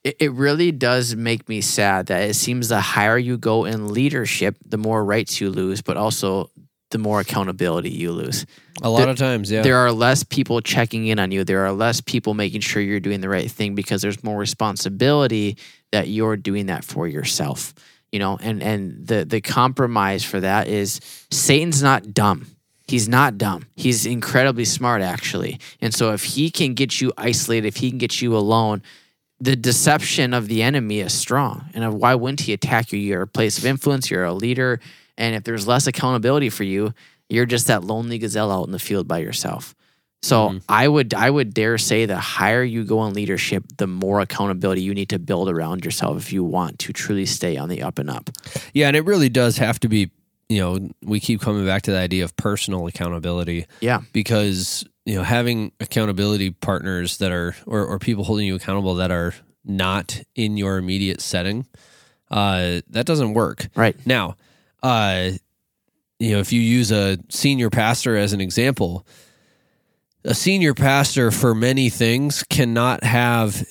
[0.04, 3.88] it, it really does make me sad that it seems the higher you go in
[3.88, 6.50] leadership, the more rights you lose, but also
[6.92, 8.46] the more accountability you lose.
[8.82, 9.62] A lot of times, yeah.
[9.62, 11.42] There are less people checking in on you.
[11.44, 15.58] There are less people making sure you're doing the right thing because there's more responsibility
[15.90, 17.74] that you're doing that for yourself.
[18.12, 21.00] You know, and and the the compromise for that is
[21.30, 22.46] Satan's not dumb.
[22.86, 23.66] He's not dumb.
[23.74, 25.58] He's incredibly smart actually.
[25.80, 28.82] And so if he can get you isolated, if he can get you alone,
[29.40, 31.70] the deception of the enemy is strong.
[31.74, 32.98] And why wouldn't he attack you?
[32.98, 34.78] You're a place of influence, you're a leader,
[35.18, 36.92] and if there's less accountability for you,
[37.28, 39.74] you're just that lonely gazelle out in the field by yourself.
[40.22, 40.62] So Mhm.
[40.68, 44.82] I would I would dare say the higher you go in leadership, the more accountability
[44.82, 47.98] you need to build around yourself if you want to truly stay on the up
[47.98, 48.30] and up.
[48.72, 50.10] Yeah, and it really does have to be,
[50.48, 54.02] you know, we keep coming back to the idea of personal accountability Yeah.
[54.12, 59.10] because, you know, having accountability partners that are, or, or people holding you accountable that
[59.10, 61.66] are not in your immediate setting,
[62.30, 63.68] uh, that doesn't work.
[63.74, 63.96] Right.
[64.06, 64.36] Now,
[64.82, 65.30] uh,
[66.18, 69.06] you know, if you use a senior pastor as an example,
[70.24, 73.64] a senior pastor for many things cannot have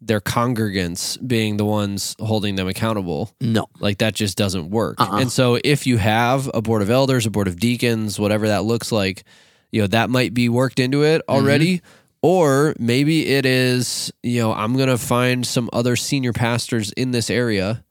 [0.00, 3.32] their congregants being the ones holding them accountable.
[3.40, 3.66] No.
[3.80, 5.00] Like that just doesn't work.
[5.00, 5.18] Uh-uh.
[5.18, 8.64] And so if you have a board of elders, a board of deacons, whatever that
[8.64, 9.24] looks like,
[9.72, 11.82] you know, that might be worked into it already.
[12.22, 17.10] Or maybe it is, you know, I'm going to find some other senior pastors in
[17.10, 17.84] this area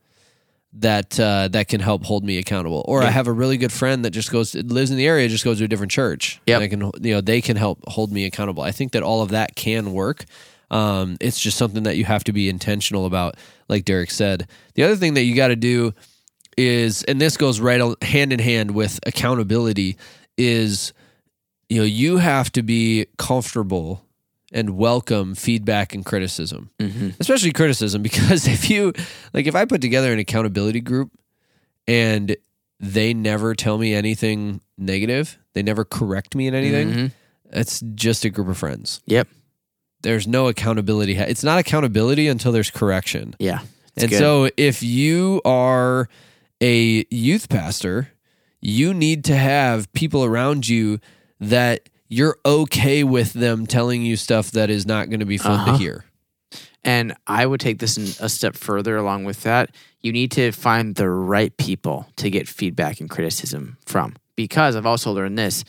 [0.79, 2.83] that uh, that can help hold me accountable.
[2.87, 5.43] Or I have a really good friend that just goes lives in the area, just
[5.43, 6.41] goes to a different church.
[6.45, 8.63] Yeah, I can you know, they can help hold me accountable.
[8.63, 10.25] I think that all of that can work.
[10.71, 13.35] Um, it's just something that you have to be intentional about,
[13.69, 14.47] like Derek said.
[14.73, 15.93] The other thing that you got to do
[16.57, 19.97] is, and this goes right hand in hand with accountability,
[20.37, 20.93] is
[21.69, 24.04] you know you have to be comfortable
[24.55, 28.93] and welcome feedback and criticism, hmm especially criticism, because if you
[29.33, 31.11] like, if I put together an accountability group
[31.87, 32.35] and
[32.79, 36.91] they never tell me anything negative, they never correct me in anything.
[36.91, 37.11] Mhm.
[37.51, 39.01] It's just a group of friends.
[39.05, 39.27] Yep.
[40.01, 41.15] There's no accountability.
[41.17, 43.35] It's not accountability until there's correction.
[43.39, 43.59] Yeah.
[43.97, 44.19] And good.
[44.19, 46.09] so if you are
[46.61, 48.09] a youth pastor,
[48.61, 50.99] you need to have people around you
[51.39, 55.59] that you're okay with them telling you stuff that is not going to be fun
[55.59, 55.71] Uh-huh.
[55.73, 56.05] to hear.
[56.83, 59.73] And I would take this a step further along with that.
[60.01, 64.15] You need to find the right people to get feedback and criticism from.
[64.35, 65.63] Because I've also learned this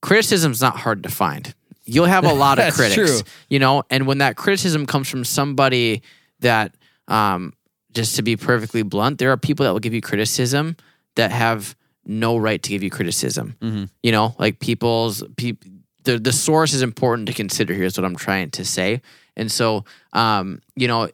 [0.00, 1.54] criticism's not hard to find.
[1.84, 3.30] You'll have a lot of critics, true.
[3.48, 6.02] you know, and when that criticism comes from somebody
[6.40, 6.74] that,
[7.08, 7.52] um,
[7.92, 10.76] just to be perfectly blunt, there are people that will give you criticism
[11.16, 13.56] that have no right to give you criticism.
[13.60, 13.88] Mhm.
[14.02, 15.64] You know, like people's peop,
[16.04, 17.84] the the source is important to consider here.
[17.84, 19.00] Is what I'm trying to say.
[19.36, 21.08] And so, um, you know,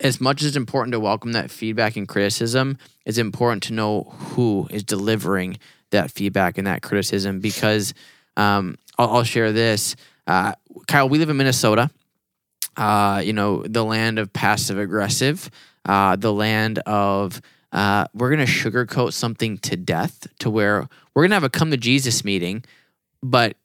[0.00, 2.76] as much as it's important to welcome that feedback and criticism,
[3.06, 5.58] it's important to know who is delivering
[5.90, 7.94] that feedback and that criticism because
[8.36, 9.94] um, I'll, I'll share this.
[10.26, 10.52] Uh,
[10.88, 11.90] Kyle, we live in Minnesota,
[12.76, 15.48] uh, you know, the land of passive aggressive,
[15.84, 17.40] uh, the land of
[17.74, 21.50] uh, we're going to sugarcoat something to death to where we're going to have a
[21.50, 22.64] come to Jesus meeting,
[23.22, 23.56] but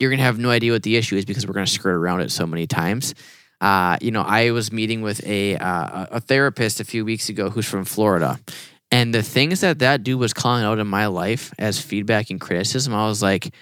[0.00, 1.94] you're going to have no idea what the issue is because we're going to skirt
[1.94, 3.14] around it so many times.
[3.60, 7.50] Uh, you know, I was meeting with a uh, a therapist a few weeks ago
[7.50, 8.40] who's from Florida,
[8.90, 12.40] and the things that that dude was calling out in my life as feedback and
[12.40, 13.52] criticism, I was like,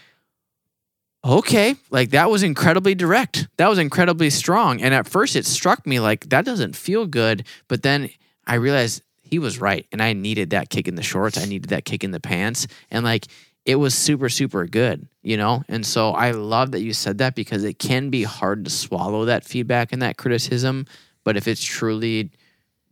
[1.25, 3.49] okay, like that was incredibly direct.
[3.57, 4.83] That was incredibly strong.
[4.83, 7.45] And at first, it struck me like that doesn't feel good.
[7.67, 8.11] But then
[8.47, 11.39] I realized he was right, and I needed that kick in the shorts.
[11.39, 13.27] I needed that kick in the pants, and like
[13.65, 15.63] it was super super good, you know.
[15.69, 19.25] And so I love that you said that because it can be hard to swallow
[19.25, 20.87] that feedback and that criticism.
[21.25, 22.31] But if it's truly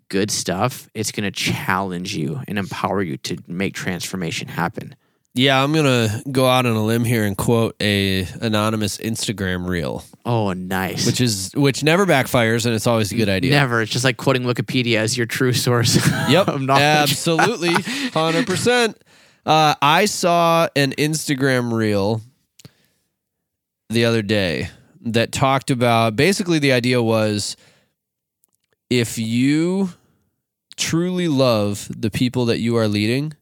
[0.09, 4.97] good stuff, it's going to challenge you and empower you to make transformation happen.
[5.37, 10.04] Yeah, I'm gonna go out on a limb here and quote a anonymous Instagram reel,
[10.25, 11.06] Oh, nice.
[11.06, 13.50] which is which never backfires, and it's always a good idea.
[13.50, 13.83] Never.
[13.83, 15.96] It's just like quoting Wikipedia as your true source.
[16.29, 16.83] Yep, of knowledge.
[16.83, 17.73] absolutely,
[18.13, 18.96] hundred percent.
[19.44, 22.21] Uh, I saw an Instagram reel
[23.90, 24.71] the other day
[25.02, 27.56] that talked about basically the idea was
[28.88, 29.90] if you
[30.77, 33.35] truly love the people that you are leading,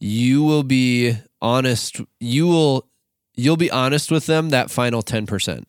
[0.00, 2.00] you will be honest.
[2.20, 2.88] You will
[3.34, 5.66] you'll be honest with them that final ten percent,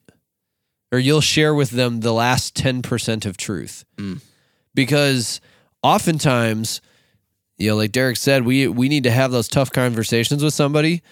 [0.92, 4.20] or you'll share with them the last ten percent of truth, Mm.
[4.74, 5.40] because
[5.82, 6.80] oftentimes,
[7.58, 11.02] you know, like Derek said, we we need to have those tough conversations with somebody,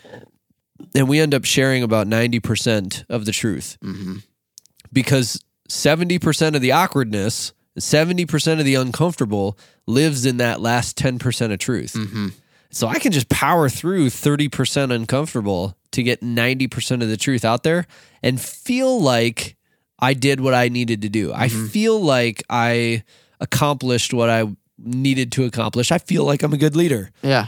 [0.95, 4.23] and we end up sharing about ninety percent of the truth Mhm.
[4.93, 11.59] because 70% of the awkwardness, 70% of the uncomfortable lives in that last 10% of
[11.59, 11.93] truth.
[11.93, 12.29] Mm-hmm.
[12.71, 17.63] So I can just power through 30% uncomfortable to get 90% of the truth out
[17.63, 17.87] there
[18.23, 19.57] and feel like
[19.99, 21.33] I did what I needed to do.
[21.33, 21.67] I mm-hmm.
[21.67, 23.05] feel like I
[23.41, 24.45] accomplished what I
[24.79, 25.91] needed to accomplish.
[25.91, 27.11] I feel like I'm a good leader.
[27.23, 27.47] Yeah.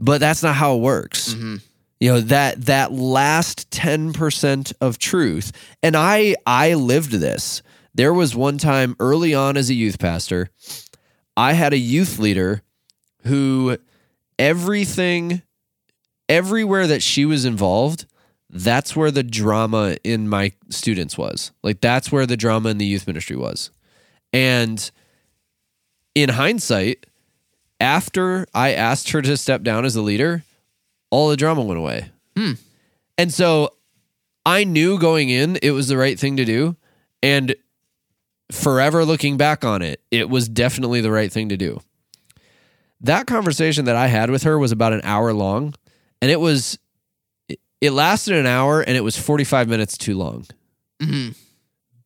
[0.00, 1.34] But that's not how it works.
[1.34, 1.56] Mm-hmm.
[1.98, 5.50] You know, that that last 10% of truth.
[5.82, 7.62] And I I lived this.
[7.94, 10.50] There was one time early on as a youth pastor,
[11.36, 12.62] I had a youth leader
[13.28, 13.78] who
[14.38, 15.42] everything
[16.28, 18.06] everywhere that she was involved
[18.50, 21.52] that's where the drama in my students was.
[21.62, 23.70] Like that's where the drama in the youth ministry was.
[24.32, 24.90] And
[26.14, 27.06] in hindsight
[27.80, 30.42] after i asked her to step down as a leader
[31.10, 32.10] all the drama went away.
[32.36, 32.52] Hmm.
[33.16, 33.70] And so
[34.44, 36.76] i knew going in it was the right thing to do
[37.22, 37.54] and
[38.50, 41.80] forever looking back on it it was definitely the right thing to do
[43.00, 45.74] that conversation that I had with her was about an hour long,
[46.20, 46.78] and it was
[47.80, 50.44] it- lasted an hour and it was 45 minutes too long.
[51.00, 51.36] Mhm.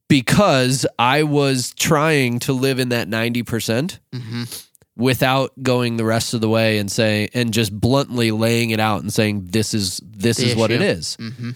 [0.08, 4.64] Because I was trying to live in that 90% Mhm.
[4.96, 9.00] without going the rest of the way and saying and just bluntly laying it out
[9.00, 11.16] and saying this is this The is what it is.
[11.18, 11.30] issue.
[11.30, 11.54] Mhm.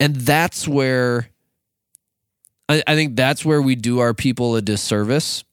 [0.00, 1.28] And that's where
[2.68, 5.44] I, I think that's where we do our people a disservice.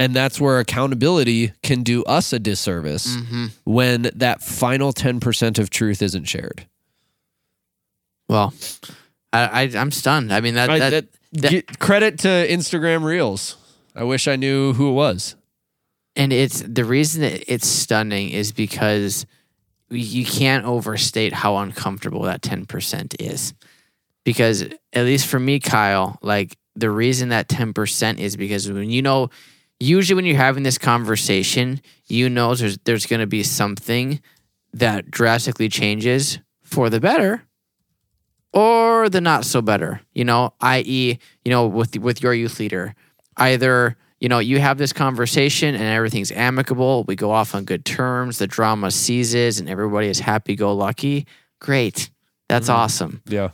[0.00, 3.50] And that's where accountability can do us a disservice Mhm.
[3.64, 6.66] when that final 10% of truth isn't shared.
[8.28, 8.54] Well,
[9.32, 10.32] I, I I'm stunned.
[10.32, 11.06] I mean that, I- that, that-
[11.42, 13.56] that- get credit to Instagram Reels.
[13.94, 15.36] I wish I knew who it was.
[16.16, 19.26] and it's the reason that it's stunning is because
[19.90, 23.54] you can't overstate how uncomfortable that 10% is
[24.24, 29.02] because at least for me kyle like the reason that 10% is because when you
[29.02, 29.30] know
[29.80, 34.20] usually when you're having this conversation you know there's there's going to be something
[34.72, 37.42] that drastically changes for the better
[38.52, 42.94] or the not so better you know i.e you know with with your youth leader.
[43.36, 47.84] Either you know you have this conversation and everything's amicable we go off on good
[47.84, 51.26] terms the drama ceases and everybody is happy go lucky
[51.60, 52.10] great.
[52.48, 52.76] That's mm-hmm.
[52.76, 53.22] awesome.
[53.26, 53.50] Yeah.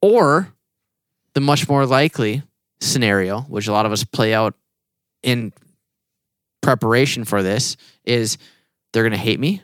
[0.00, 0.52] or
[1.34, 2.42] the much more likely
[2.80, 4.54] scenario which a lot of us play out
[5.22, 5.52] in
[6.60, 8.38] preparation for this is
[8.92, 9.62] they're going to hate me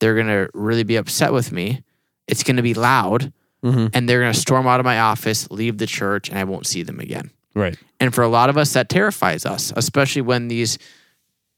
[0.00, 1.82] they're going to really be upset with me
[2.26, 3.32] it's going to be loud
[3.64, 3.86] Mm-hmm.
[3.92, 6.64] and they're going to storm out of my office leave the church and i won't
[6.66, 7.76] see them again Right.
[7.98, 10.78] and for a lot of us, that terrifies us, especially when these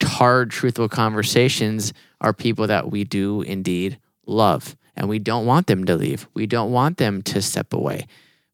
[0.02, 1.92] hard, truthful conversations
[2.22, 4.76] are people that we do indeed love.
[4.96, 6.26] And we don't want them to leave.
[6.32, 8.06] We don't want them to step away.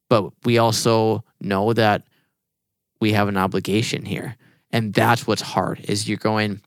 [0.09, 2.03] But we also know that
[2.99, 4.35] we have an obligation here.
[4.71, 6.61] And that's what's hard is you're going,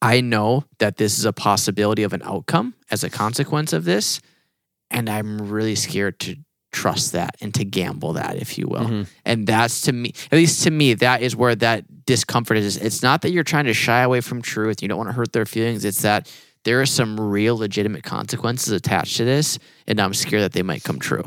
[0.00, 4.20] I know that this is a possibility of an outcome as a consequence of this.
[4.90, 6.36] And I'm really scared to
[6.72, 8.80] trust that and to gamble that, if you will.
[8.86, 9.06] Mhm.
[9.24, 12.76] And that's to me, at least to me, that is where that discomfort is.
[12.76, 14.82] It's not that you're trying to shy away from truth.
[14.82, 15.84] You don't want to hurt their feelings.
[15.84, 16.30] It's that
[16.64, 19.58] there are some real legitimate consequences attached to this.
[19.86, 21.24] And I'm scared that they might come true.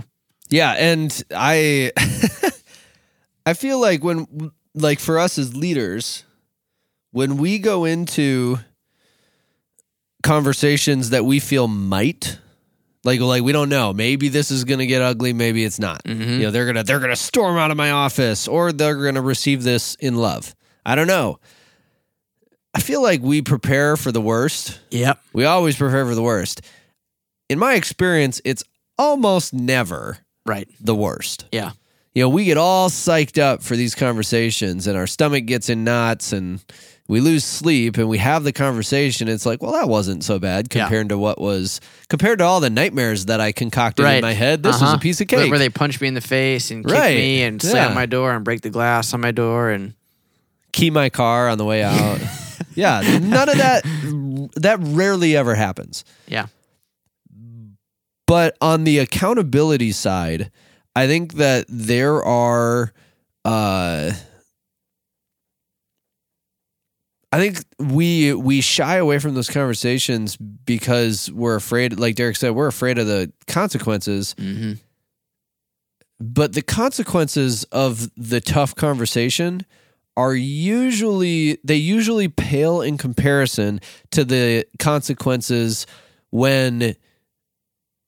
[0.49, 1.91] Yeah, and I
[3.45, 6.23] I feel like when like for us as leaders,
[7.11, 8.59] when we go into
[10.23, 12.39] conversations that we feel might
[13.03, 16.03] like like we don't know, maybe this is going to get ugly, maybe it's not.
[16.05, 16.39] Mhm.
[16.39, 18.95] You know, they're going to they're going to storm out of my office or they're
[18.95, 20.55] going to receive this in love.
[20.86, 21.39] I don't know.
[22.73, 24.80] I feel like we prepare for the worst.
[24.89, 25.19] Yep.
[25.34, 26.61] We always prepare for the worst.
[27.47, 28.63] In my experience, it's
[28.97, 30.17] almost never
[30.47, 30.67] Right.
[30.82, 31.45] the worst.
[31.51, 31.71] Yeah.
[32.16, 35.84] You know, we get all psyched up for these conversations and our stomach gets in
[35.84, 36.63] knots and
[37.09, 39.28] we lose sleep and we have the conversation.
[39.28, 40.84] It's like, well, that wasn't so bad Yeah.
[40.86, 44.63] compared to what was compared to all the nightmares that I concocted in my head.
[44.63, 44.95] This was Uh-huh.
[44.95, 45.49] a piece of cake.
[45.49, 47.18] Where they punch me in the face and kick Right.
[47.18, 49.70] me and slam my door and break the glass on my door.
[49.70, 49.93] And
[50.72, 52.20] Key my car on the way out.
[52.76, 53.84] yeah, none of that
[54.55, 56.05] that rarely ever happens.
[56.28, 56.47] yeah.
[58.28, 60.49] But on the accountability side,
[60.95, 62.93] I think that there are
[63.43, 64.11] uh
[67.31, 72.51] I think we we shy away from those conversations because we're afraid like Derek said
[72.51, 74.35] we're afraid of the consequences.
[74.37, 74.73] Hmm
[76.19, 79.65] but the consequences of the tough conversation
[80.17, 83.81] are usually they usually pale in comparison
[84.11, 85.85] to the consequences
[86.31, 86.95] when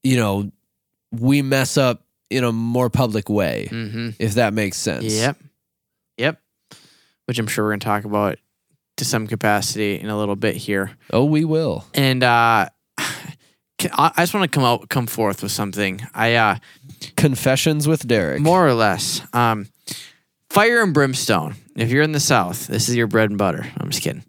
[0.03, 0.49] you know
[1.11, 4.09] we mess up in a more public way, Mm-hmm.
[4.19, 5.05] if that makes sense.
[5.05, 5.37] Yep.
[6.17, 6.41] Yep.
[7.25, 8.37] Which I'm sure we're going to talk about
[8.97, 10.91] to some capacity in a little bit here.
[11.13, 11.85] Oh, we will.
[11.93, 13.11] And uh, I
[13.91, 16.01] I just want to come out, come forth with something.
[16.13, 16.55] I uh,
[17.15, 18.41] Confessions with Derek.
[18.41, 19.67] more or less, um,
[20.49, 21.55] fire and brimstone.
[21.75, 23.65] If you're in the South, this is your bread and butter.
[23.77, 24.23] I'm just kidding.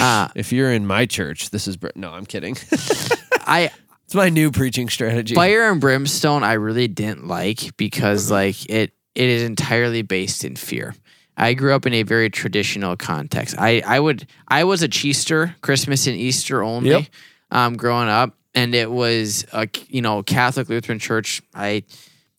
[0.00, 2.10] Uh, If you're in my church, this is Br- no.
[2.10, 2.56] I'm kidding.
[3.46, 3.70] I
[4.08, 5.34] it's my new preaching strategy.
[5.34, 6.42] fire and brimstone.
[6.42, 10.94] I really didn't like because like it it is entirely based in fear.
[11.36, 13.54] I grew up in a very traditional context.
[13.58, 17.04] I, I would I was a Cheester, Christmas and Easter only, Yep.
[17.50, 21.42] um, growing up, and it was a you know Catholic Lutheran church.
[21.54, 21.82] I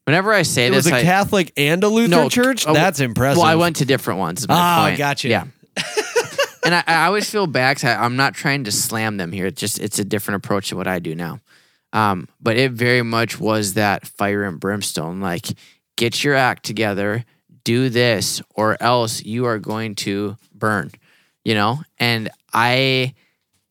[0.06, 2.66] whenever I say It this, was a I, Catholic and a Lutheran No, church.
[2.66, 3.38] uh, That's impressive.
[3.38, 4.44] Well, I went to different ones.
[4.50, 4.98] Ah, point.
[4.98, 5.28] gotcha.
[5.30, 5.44] Yeah.
[6.66, 9.46] and I, I always feel bad I, I'm not trying to slam them here.
[9.46, 11.40] It's just it's a different approach to what I do now.
[11.92, 15.22] Um, but it very much was that fire and brimstone.
[15.22, 15.48] Like,
[15.96, 17.26] get your act together,
[17.64, 20.92] do this, or else you are going to burn.
[21.44, 23.16] You know, and I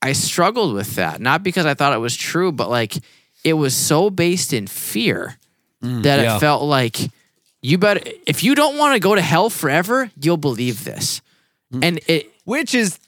[0.02, 2.94] I struggled with that, not because I thought it was true, but like
[3.44, 5.36] it was so based in fear
[5.80, 6.36] that yeah.
[6.36, 6.98] it felt like
[7.62, 11.20] you better if you don't want to go to hell forever, you'll believe this.
[11.82, 12.98] And it Which is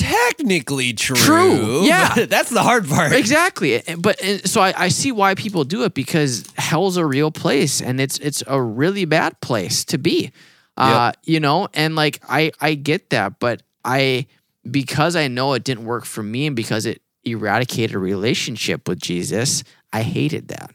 [0.00, 1.16] technically true.
[1.16, 2.26] True, yeah.
[2.26, 3.12] That's the hard part.
[3.12, 3.82] exactly.
[3.98, 8.00] But so I, I see why people do it because hell's a real place and
[8.00, 10.32] it's it's a really bad place to be.
[10.76, 14.26] Uh, you know, and like I I get that, but I
[14.70, 18.98] because I know it didn't work for me and because it eradicated a relationship with
[18.98, 20.70] Jesus, I hated that.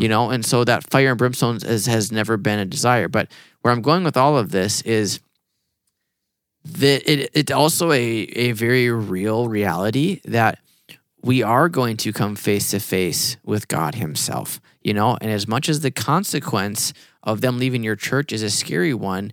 [0.00, 3.08] You know, and so that fire and brimstone has, has never been a desire.
[3.08, 3.28] But
[3.60, 5.20] where I'm going with all of this is
[6.64, 10.58] that it, it's also a, a very real reality that
[11.22, 15.18] we are going to come face to face with God Himself, you know.
[15.20, 16.92] And as much as the consequence
[17.22, 19.32] of them leaving your church is a scary one,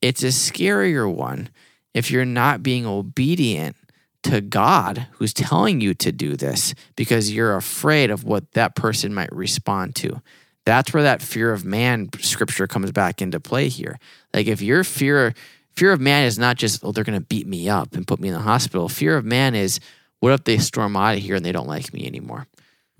[0.00, 1.50] it's a scarier one
[1.94, 3.76] if you're not being obedient
[4.24, 9.12] to God who's telling you to do this because you're afraid of what that person
[9.12, 10.22] might respond to.
[10.64, 13.98] That's where that fear of man scripture comes back into play here.
[14.32, 15.34] Like if your fear
[15.76, 18.20] fear of man is not just oh they're going to beat me up and put
[18.20, 18.88] me in the hospital.
[18.88, 19.80] Fear of man is
[20.20, 22.46] what if they storm out of here and they don't like me anymore?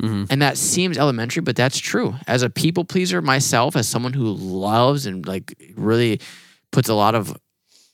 [0.01, 0.25] Mm-hmm.
[0.31, 2.15] And that seems elementary, but that's true.
[2.27, 6.21] As a people pleaser myself, as someone who loves and like really
[6.73, 7.37] puts a lot of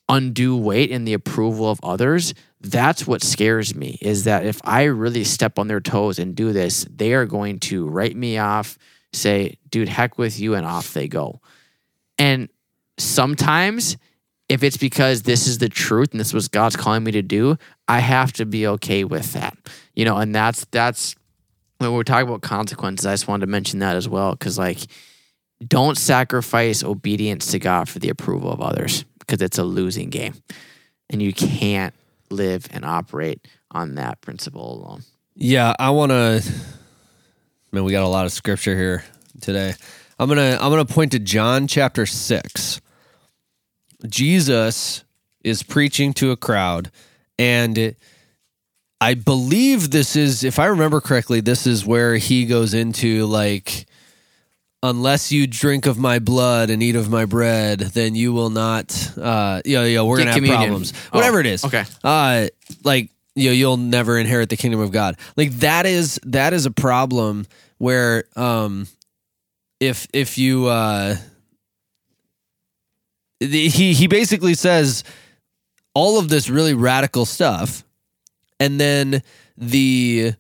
[0.09, 4.85] undue weight in the approval of others, that's what scares me is that if I
[4.85, 8.79] really step on their toes and do this, they are going to write me off,
[9.13, 11.41] say, dude, heck with you, and off they go.
[12.19, 12.49] And
[12.97, 13.97] sometimes,
[14.49, 17.57] if it's because this is the truth and this was God's calling me to do,
[17.87, 19.57] I have to be okay with that.
[19.95, 21.15] You know, and that's that's
[21.79, 24.35] when we're talking about consequences, I just wanted to mention that as well.
[24.37, 24.79] Cause like
[25.67, 30.35] don't sacrifice obedience to God for the approval of others because it's a losing game.
[31.11, 31.95] And you can't
[32.31, 35.03] live and operate on that principle alone.
[35.35, 36.43] Yeah, I want to.
[37.73, 39.05] Man, we got a lot of scripture here
[39.41, 39.75] today.
[40.19, 42.81] I'm gonna I'm gonna point to John chapter six.
[44.07, 45.05] Jesus
[45.43, 46.91] is preaching to a crowd,
[47.39, 47.95] and
[49.01, 53.87] I believe this is, if I remember correctly, this is where he goes into like,
[54.83, 59.13] unless you drink of my blood and eat of my bread, then you will not.
[59.17, 60.61] Uh, yeah, yeah, we're Get gonna have communion.
[60.69, 60.93] problems.
[61.13, 61.65] Oh, Whatever it is.
[61.65, 61.85] okay.
[62.03, 62.49] Uh,
[62.85, 65.17] like you know, you'll never inherit the kingdom of God.
[65.37, 67.47] Like that is that is a problem
[67.79, 68.89] where um,
[69.79, 71.15] if if you uh,
[73.41, 75.05] he he basically says
[75.95, 77.85] all of this really radical stuff,
[78.61, 79.23] and then
[79.57, 80.33] the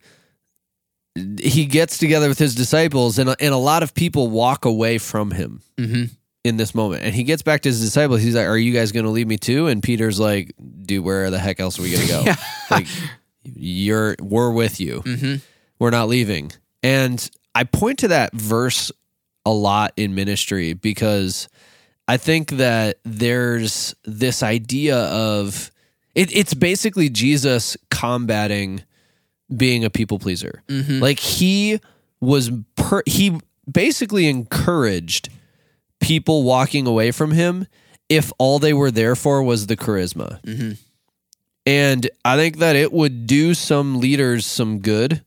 [1.40, 5.30] he gets together with his disciples, and and a lot of people walk away from
[5.32, 6.04] him Mm-hmm.
[6.44, 7.02] in this moment.
[7.04, 8.22] And he gets back to his disciples.
[8.22, 11.30] He's like, "Are you guys going to leave me too?" And Peter's like, "Dude, where
[11.30, 12.22] the heck else are we going to go?
[12.26, 12.36] Yeah.
[12.70, 12.86] like,
[13.44, 15.02] you're we're with you.
[15.02, 15.36] Mm-hmm.
[15.78, 18.92] We're not leaving." And I point to that verse
[19.44, 21.48] a lot in ministry because
[22.08, 25.70] I think that there's this idea of
[26.14, 28.82] it, it's basically Jesus combating
[29.54, 30.62] being a people pleaser.
[30.68, 31.00] Mm-hmm.
[31.00, 31.80] Like he
[32.20, 33.38] was per- he
[33.70, 35.28] basically encouraged
[36.00, 37.66] people walking away from him
[38.08, 40.40] if all they were there for was the charisma.
[40.42, 40.72] Mm-hmm.
[41.66, 45.22] And I think that it would do some leaders some good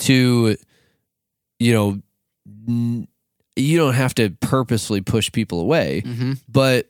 [0.00, 0.56] to
[1.58, 2.00] you know
[2.68, 3.08] n-
[3.56, 6.32] you don't have to purposefully push people away, Mm-hmm.
[6.48, 6.88] but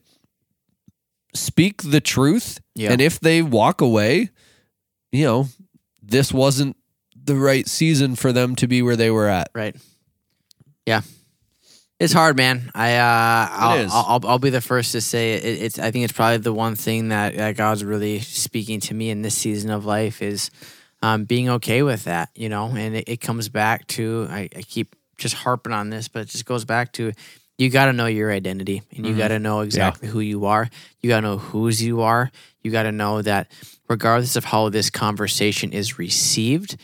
[1.35, 2.93] speak the truth Yeah.
[2.93, 4.31] and if they walk away,
[5.13, 5.49] you know,
[6.03, 6.77] this wasn't
[7.25, 9.51] the right season for them to be where they were at.
[9.55, 9.77] Right.
[10.87, 11.03] Yeah.
[11.99, 12.71] It's hard, man.
[12.75, 13.49] I uh.
[13.51, 15.79] I'll, I'll I'll be the first to say it, it's.
[15.79, 19.23] I think it's probably the one thing that, that God's really speaking to me in
[19.23, 20.51] this season of life is
[21.03, 22.29] um, being okay with that.
[22.35, 26.09] You know, and it, it comes back to I, I keep just harping on this,
[26.09, 27.13] but it just goes back to
[27.59, 29.19] you got to know your identity and you Mhm.
[29.19, 30.69] got to know exactly who you are.
[31.01, 32.31] You got to know whose you are.
[32.63, 33.51] You got to know that
[33.89, 36.77] regardless of how this conversation is received,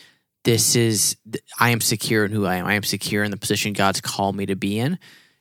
[0.44, 1.16] this is
[1.58, 2.66] I am secure in who I am.
[2.66, 4.98] I am secure in the position God's called me to be in,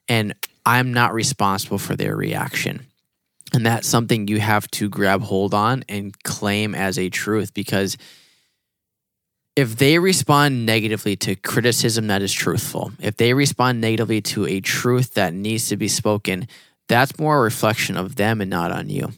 [0.09, 0.33] and
[0.65, 2.87] I'm not responsible for their reaction.
[3.53, 7.97] And that's something you have to grab hold on and claim as a truth because
[9.55, 14.61] if they respond negatively to criticism that is truthful, if they respond negatively to a
[14.61, 16.47] truth that needs to be spoken,
[16.87, 19.11] that's more a reflection of them and not on you.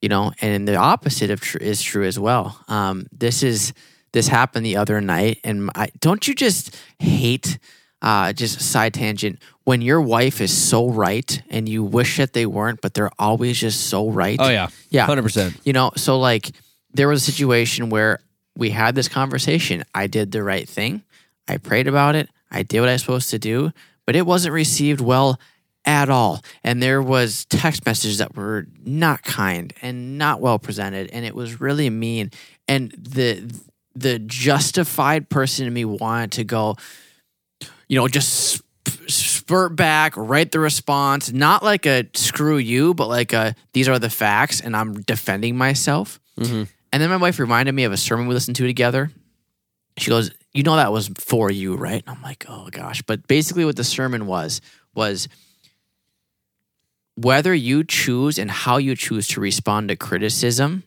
[0.00, 2.60] You know, and the opposite of tr- is true as well.
[2.68, 3.72] Um, this is
[4.12, 7.58] this happened the other night, and I don't you just hate
[8.02, 12.46] uh, just side tangent when your wife is so right and you wish that they
[12.46, 14.38] weren't, but they're always just so right.
[14.40, 15.06] Oh yeah, yeah.
[15.06, 15.56] hundred percent.
[15.64, 16.50] You know, so like
[16.92, 18.18] there was a situation where
[18.56, 19.84] we had this conversation.
[19.94, 21.02] I did the right thing.
[21.48, 22.28] I prayed about it.
[22.50, 23.72] I did what I was supposed to do,
[24.06, 25.40] but it wasn't received well
[25.84, 26.42] at all.
[26.62, 31.34] And there was text messages that were not kind and not well presented and it
[31.34, 32.30] was really mean.
[32.68, 33.52] And the
[33.94, 36.76] the justified person in me wanted to go,
[37.88, 38.62] you know, just
[39.08, 43.98] spurt back, write the response, not like a screw you, but like a these are
[43.98, 46.20] the facts and I'm defending myself.
[46.38, 46.68] Mhm.
[46.92, 49.10] And then my wife reminded me of a sermon we listened to together.
[49.98, 53.26] She goes, "You know that was for you, right?" And I'm like, "Oh gosh." But
[53.26, 54.60] basically what the sermon was
[54.94, 55.28] was
[57.14, 60.82] whether you choose and how you choose to respond to criticism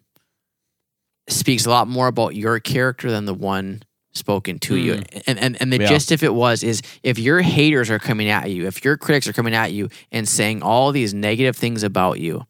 [1.28, 3.84] speaks a lot more about your character than the one
[4.14, 4.96] spoken to you.
[4.96, 5.02] Hmm.
[5.28, 5.88] And and, and the Yeah.
[5.88, 9.28] gist if it was is if your haters are coming at you, if your critics
[9.28, 12.46] are coming at you and saying all these negative things about you,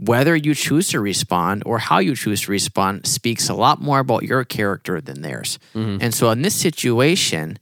[0.00, 3.98] whether you choose to respond or how you choose to respond speaks a lot more
[3.98, 5.58] about your character than theirs.
[5.74, 5.98] Mhm.
[6.00, 7.58] And so in this situation,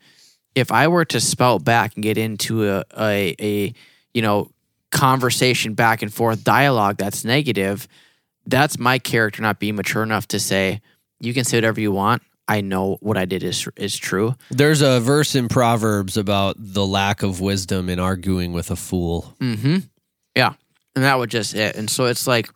[0.55, 3.74] if I were to spout back and get into a, a, a
[4.12, 4.51] you know
[4.91, 7.89] conversation back and forth dialogue that's negative,
[8.47, 10.80] that's my character not being mature enough to say
[11.20, 12.22] you can say whatever you want.
[12.49, 14.34] I know what I did is is true.
[14.51, 19.34] There's a verse in Proverbs about the lack of wisdom in arguing with a fool.
[19.41, 19.78] Mm-hmm.
[20.37, 20.53] Yeah.
[20.97, 21.76] And that would just it.
[21.76, 22.49] And so it's like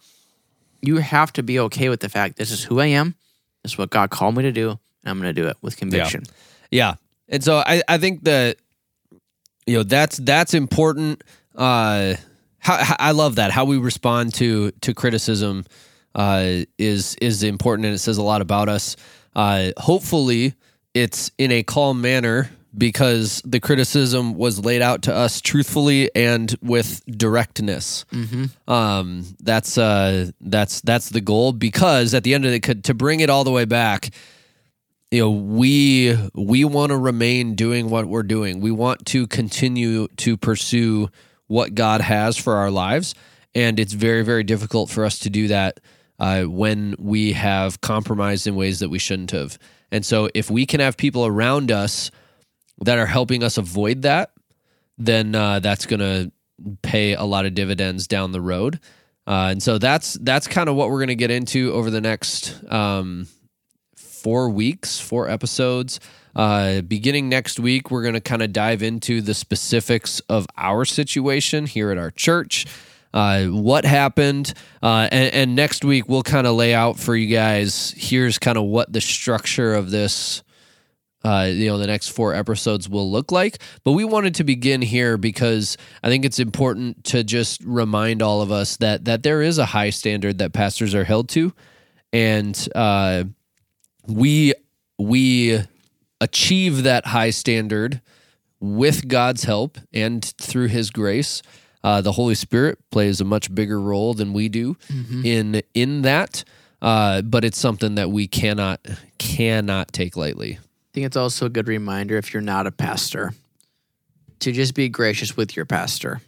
[0.83, 3.15] you have to be okay with the fact this is who I am.
[3.63, 4.71] This is what God called me to do.
[4.71, 6.23] And I'm going to do it with conviction.
[6.71, 6.95] Yeah.
[7.29, 8.57] And so I, I think that
[9.67, 11.23] you know that's that's important.
[11.55, 12.15] Uh,
[12.59, 15.65] how, how- I love that how we respond to to criticism
[16.15, 18.97] uh, is is important, and it says a lot about us.
[19.37, 20.55] Uh, hopefully,
[20.95, 26.55] it's in a calm manner because the criticism was laid out to us truthfully and
[26.63, 28.05] with directness.
[28.13, 28.71] Mm-hmm.
[28.71, 31.53] Um, that's uh, that's that's the goal.
[31.53, 34.11] Because at the end of it, to bring it all the way back,
[35.11, 38.61] you know, we we want to remain doing what we're doing.
[38.61, 41.11] We want to continue to pursue
[41.49, 43.15] what God has for our lives,
[43.55, 45.81] and it's very very difficult for us to do that
[46.21, 49.59] uh, when we have compromised in ways that we shouldn't have.
[49.91, 52.13] And so, if we can have people around us
[52.81, 54.33] that are helping us avoid that,
[54.99, 56.33] then uh, that's going to
[56.83, 58.81] pay a lot of dividends down the road.
[59.27, 62.01] Uh, and so that's that's kind of what we're going to get into over the
[62.01, 63.27] next um,
[63.97, 66.01] four weeks, four episodes.
[66.35, 70.85] Uh, beginning next week, we're going to kind of dive into the specifics of our
[70.85, 72.67] situation here at our church.
[73.13, 77.27] Uh, what happened, uh, and, and next week we'll kind of lay out for you
[77.27, 77.93] guys.
[77.97, 80.45] Here's kind of what the structure of this
[81.23, 83.59] uh, you know, the next four episodes will look like.
[83.85, 88.41] But we wanted to begin here because I think it's important to just remind all
[88.41, 91.53] of us that that there is a high standard that pastors are held to,
[92.13, 93.25] and uh,
[94.07, 94.55] we
[94.99, 95.61] we
[96.21, 98.01] achieve that high standard
[98.61, 101.43] with God's help and through His grace.
[101.83, 104.77] Uh, the Holy Spirit plays a much bigger role than we do
[105.25, 106.45] in in that,
[106.83, 108.81] uh, but it's something that we cannot
[109.19, 110.59] cannot take lightly.
[110.91, 113.33] I think it's also a good reminder if you're not a pastor
[114.41, 116.21] to just be gracious with your pastor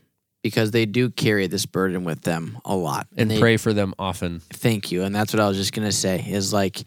[0.43, 3.09] because they do carry this burden with them a lot.
[3.17, 4.41] and they, pray for them often.
[4.51, 5.03] Thank you.
[5.03, 6.85] And that's what I was just gonna say is like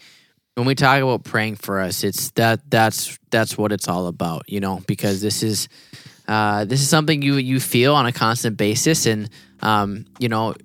[0.56, 4.50] when we talk about praying for us, it's that that's that's what it's all about,
[4.50, 5.68] you know, because this is
[6.30, 9.30] uh, this is something you you feel on a constant basis, and
[9.62, 10.56] um, you know,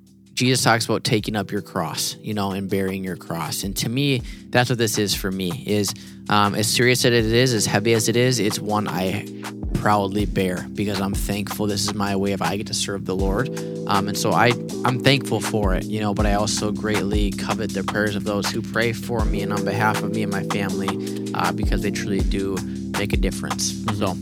[0.40, 3.62] Jesus talks about taking up your cross, you know, and bearing your cross.
[3.62, 5.62] And to me, that's what this is for me.
[5.66, 5.92] Is
[6.30, 9.26] um, as serious as it is, as heavy as it is, it's one I
[9.74, 11.66] proudly bear because I'm thankful.
[11.66, 13.50] This is my way of I get to serve the Lord,
[13.86, 14.52] um, and so I
[14.86, 16.14] I'm thankful for it, you know.
[16.14, 19.62] But I also greatly covet the prayers of those who pray for me and on
[19.62, 22.56] behalf of me and my family uh, because they truly do
[22.98, 23.84] make a difference.
[23.98, 24.16] So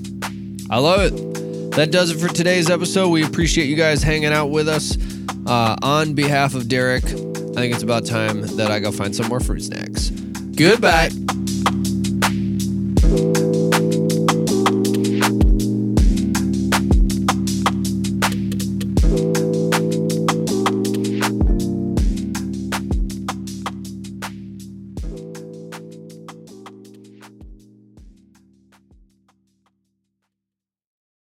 [0.69, 1.47] I love it.
[1.79, 3.11] That does it for today's episode.
[3.11, 4.99] We appreciate you guys hanging out with us.
[5.47, 9.29] Uh, on behalf of Derek, I think it's about time that I go find some
[9.29, 10.11] more fruit snacks.
[10.11, 11.11] Goodbye.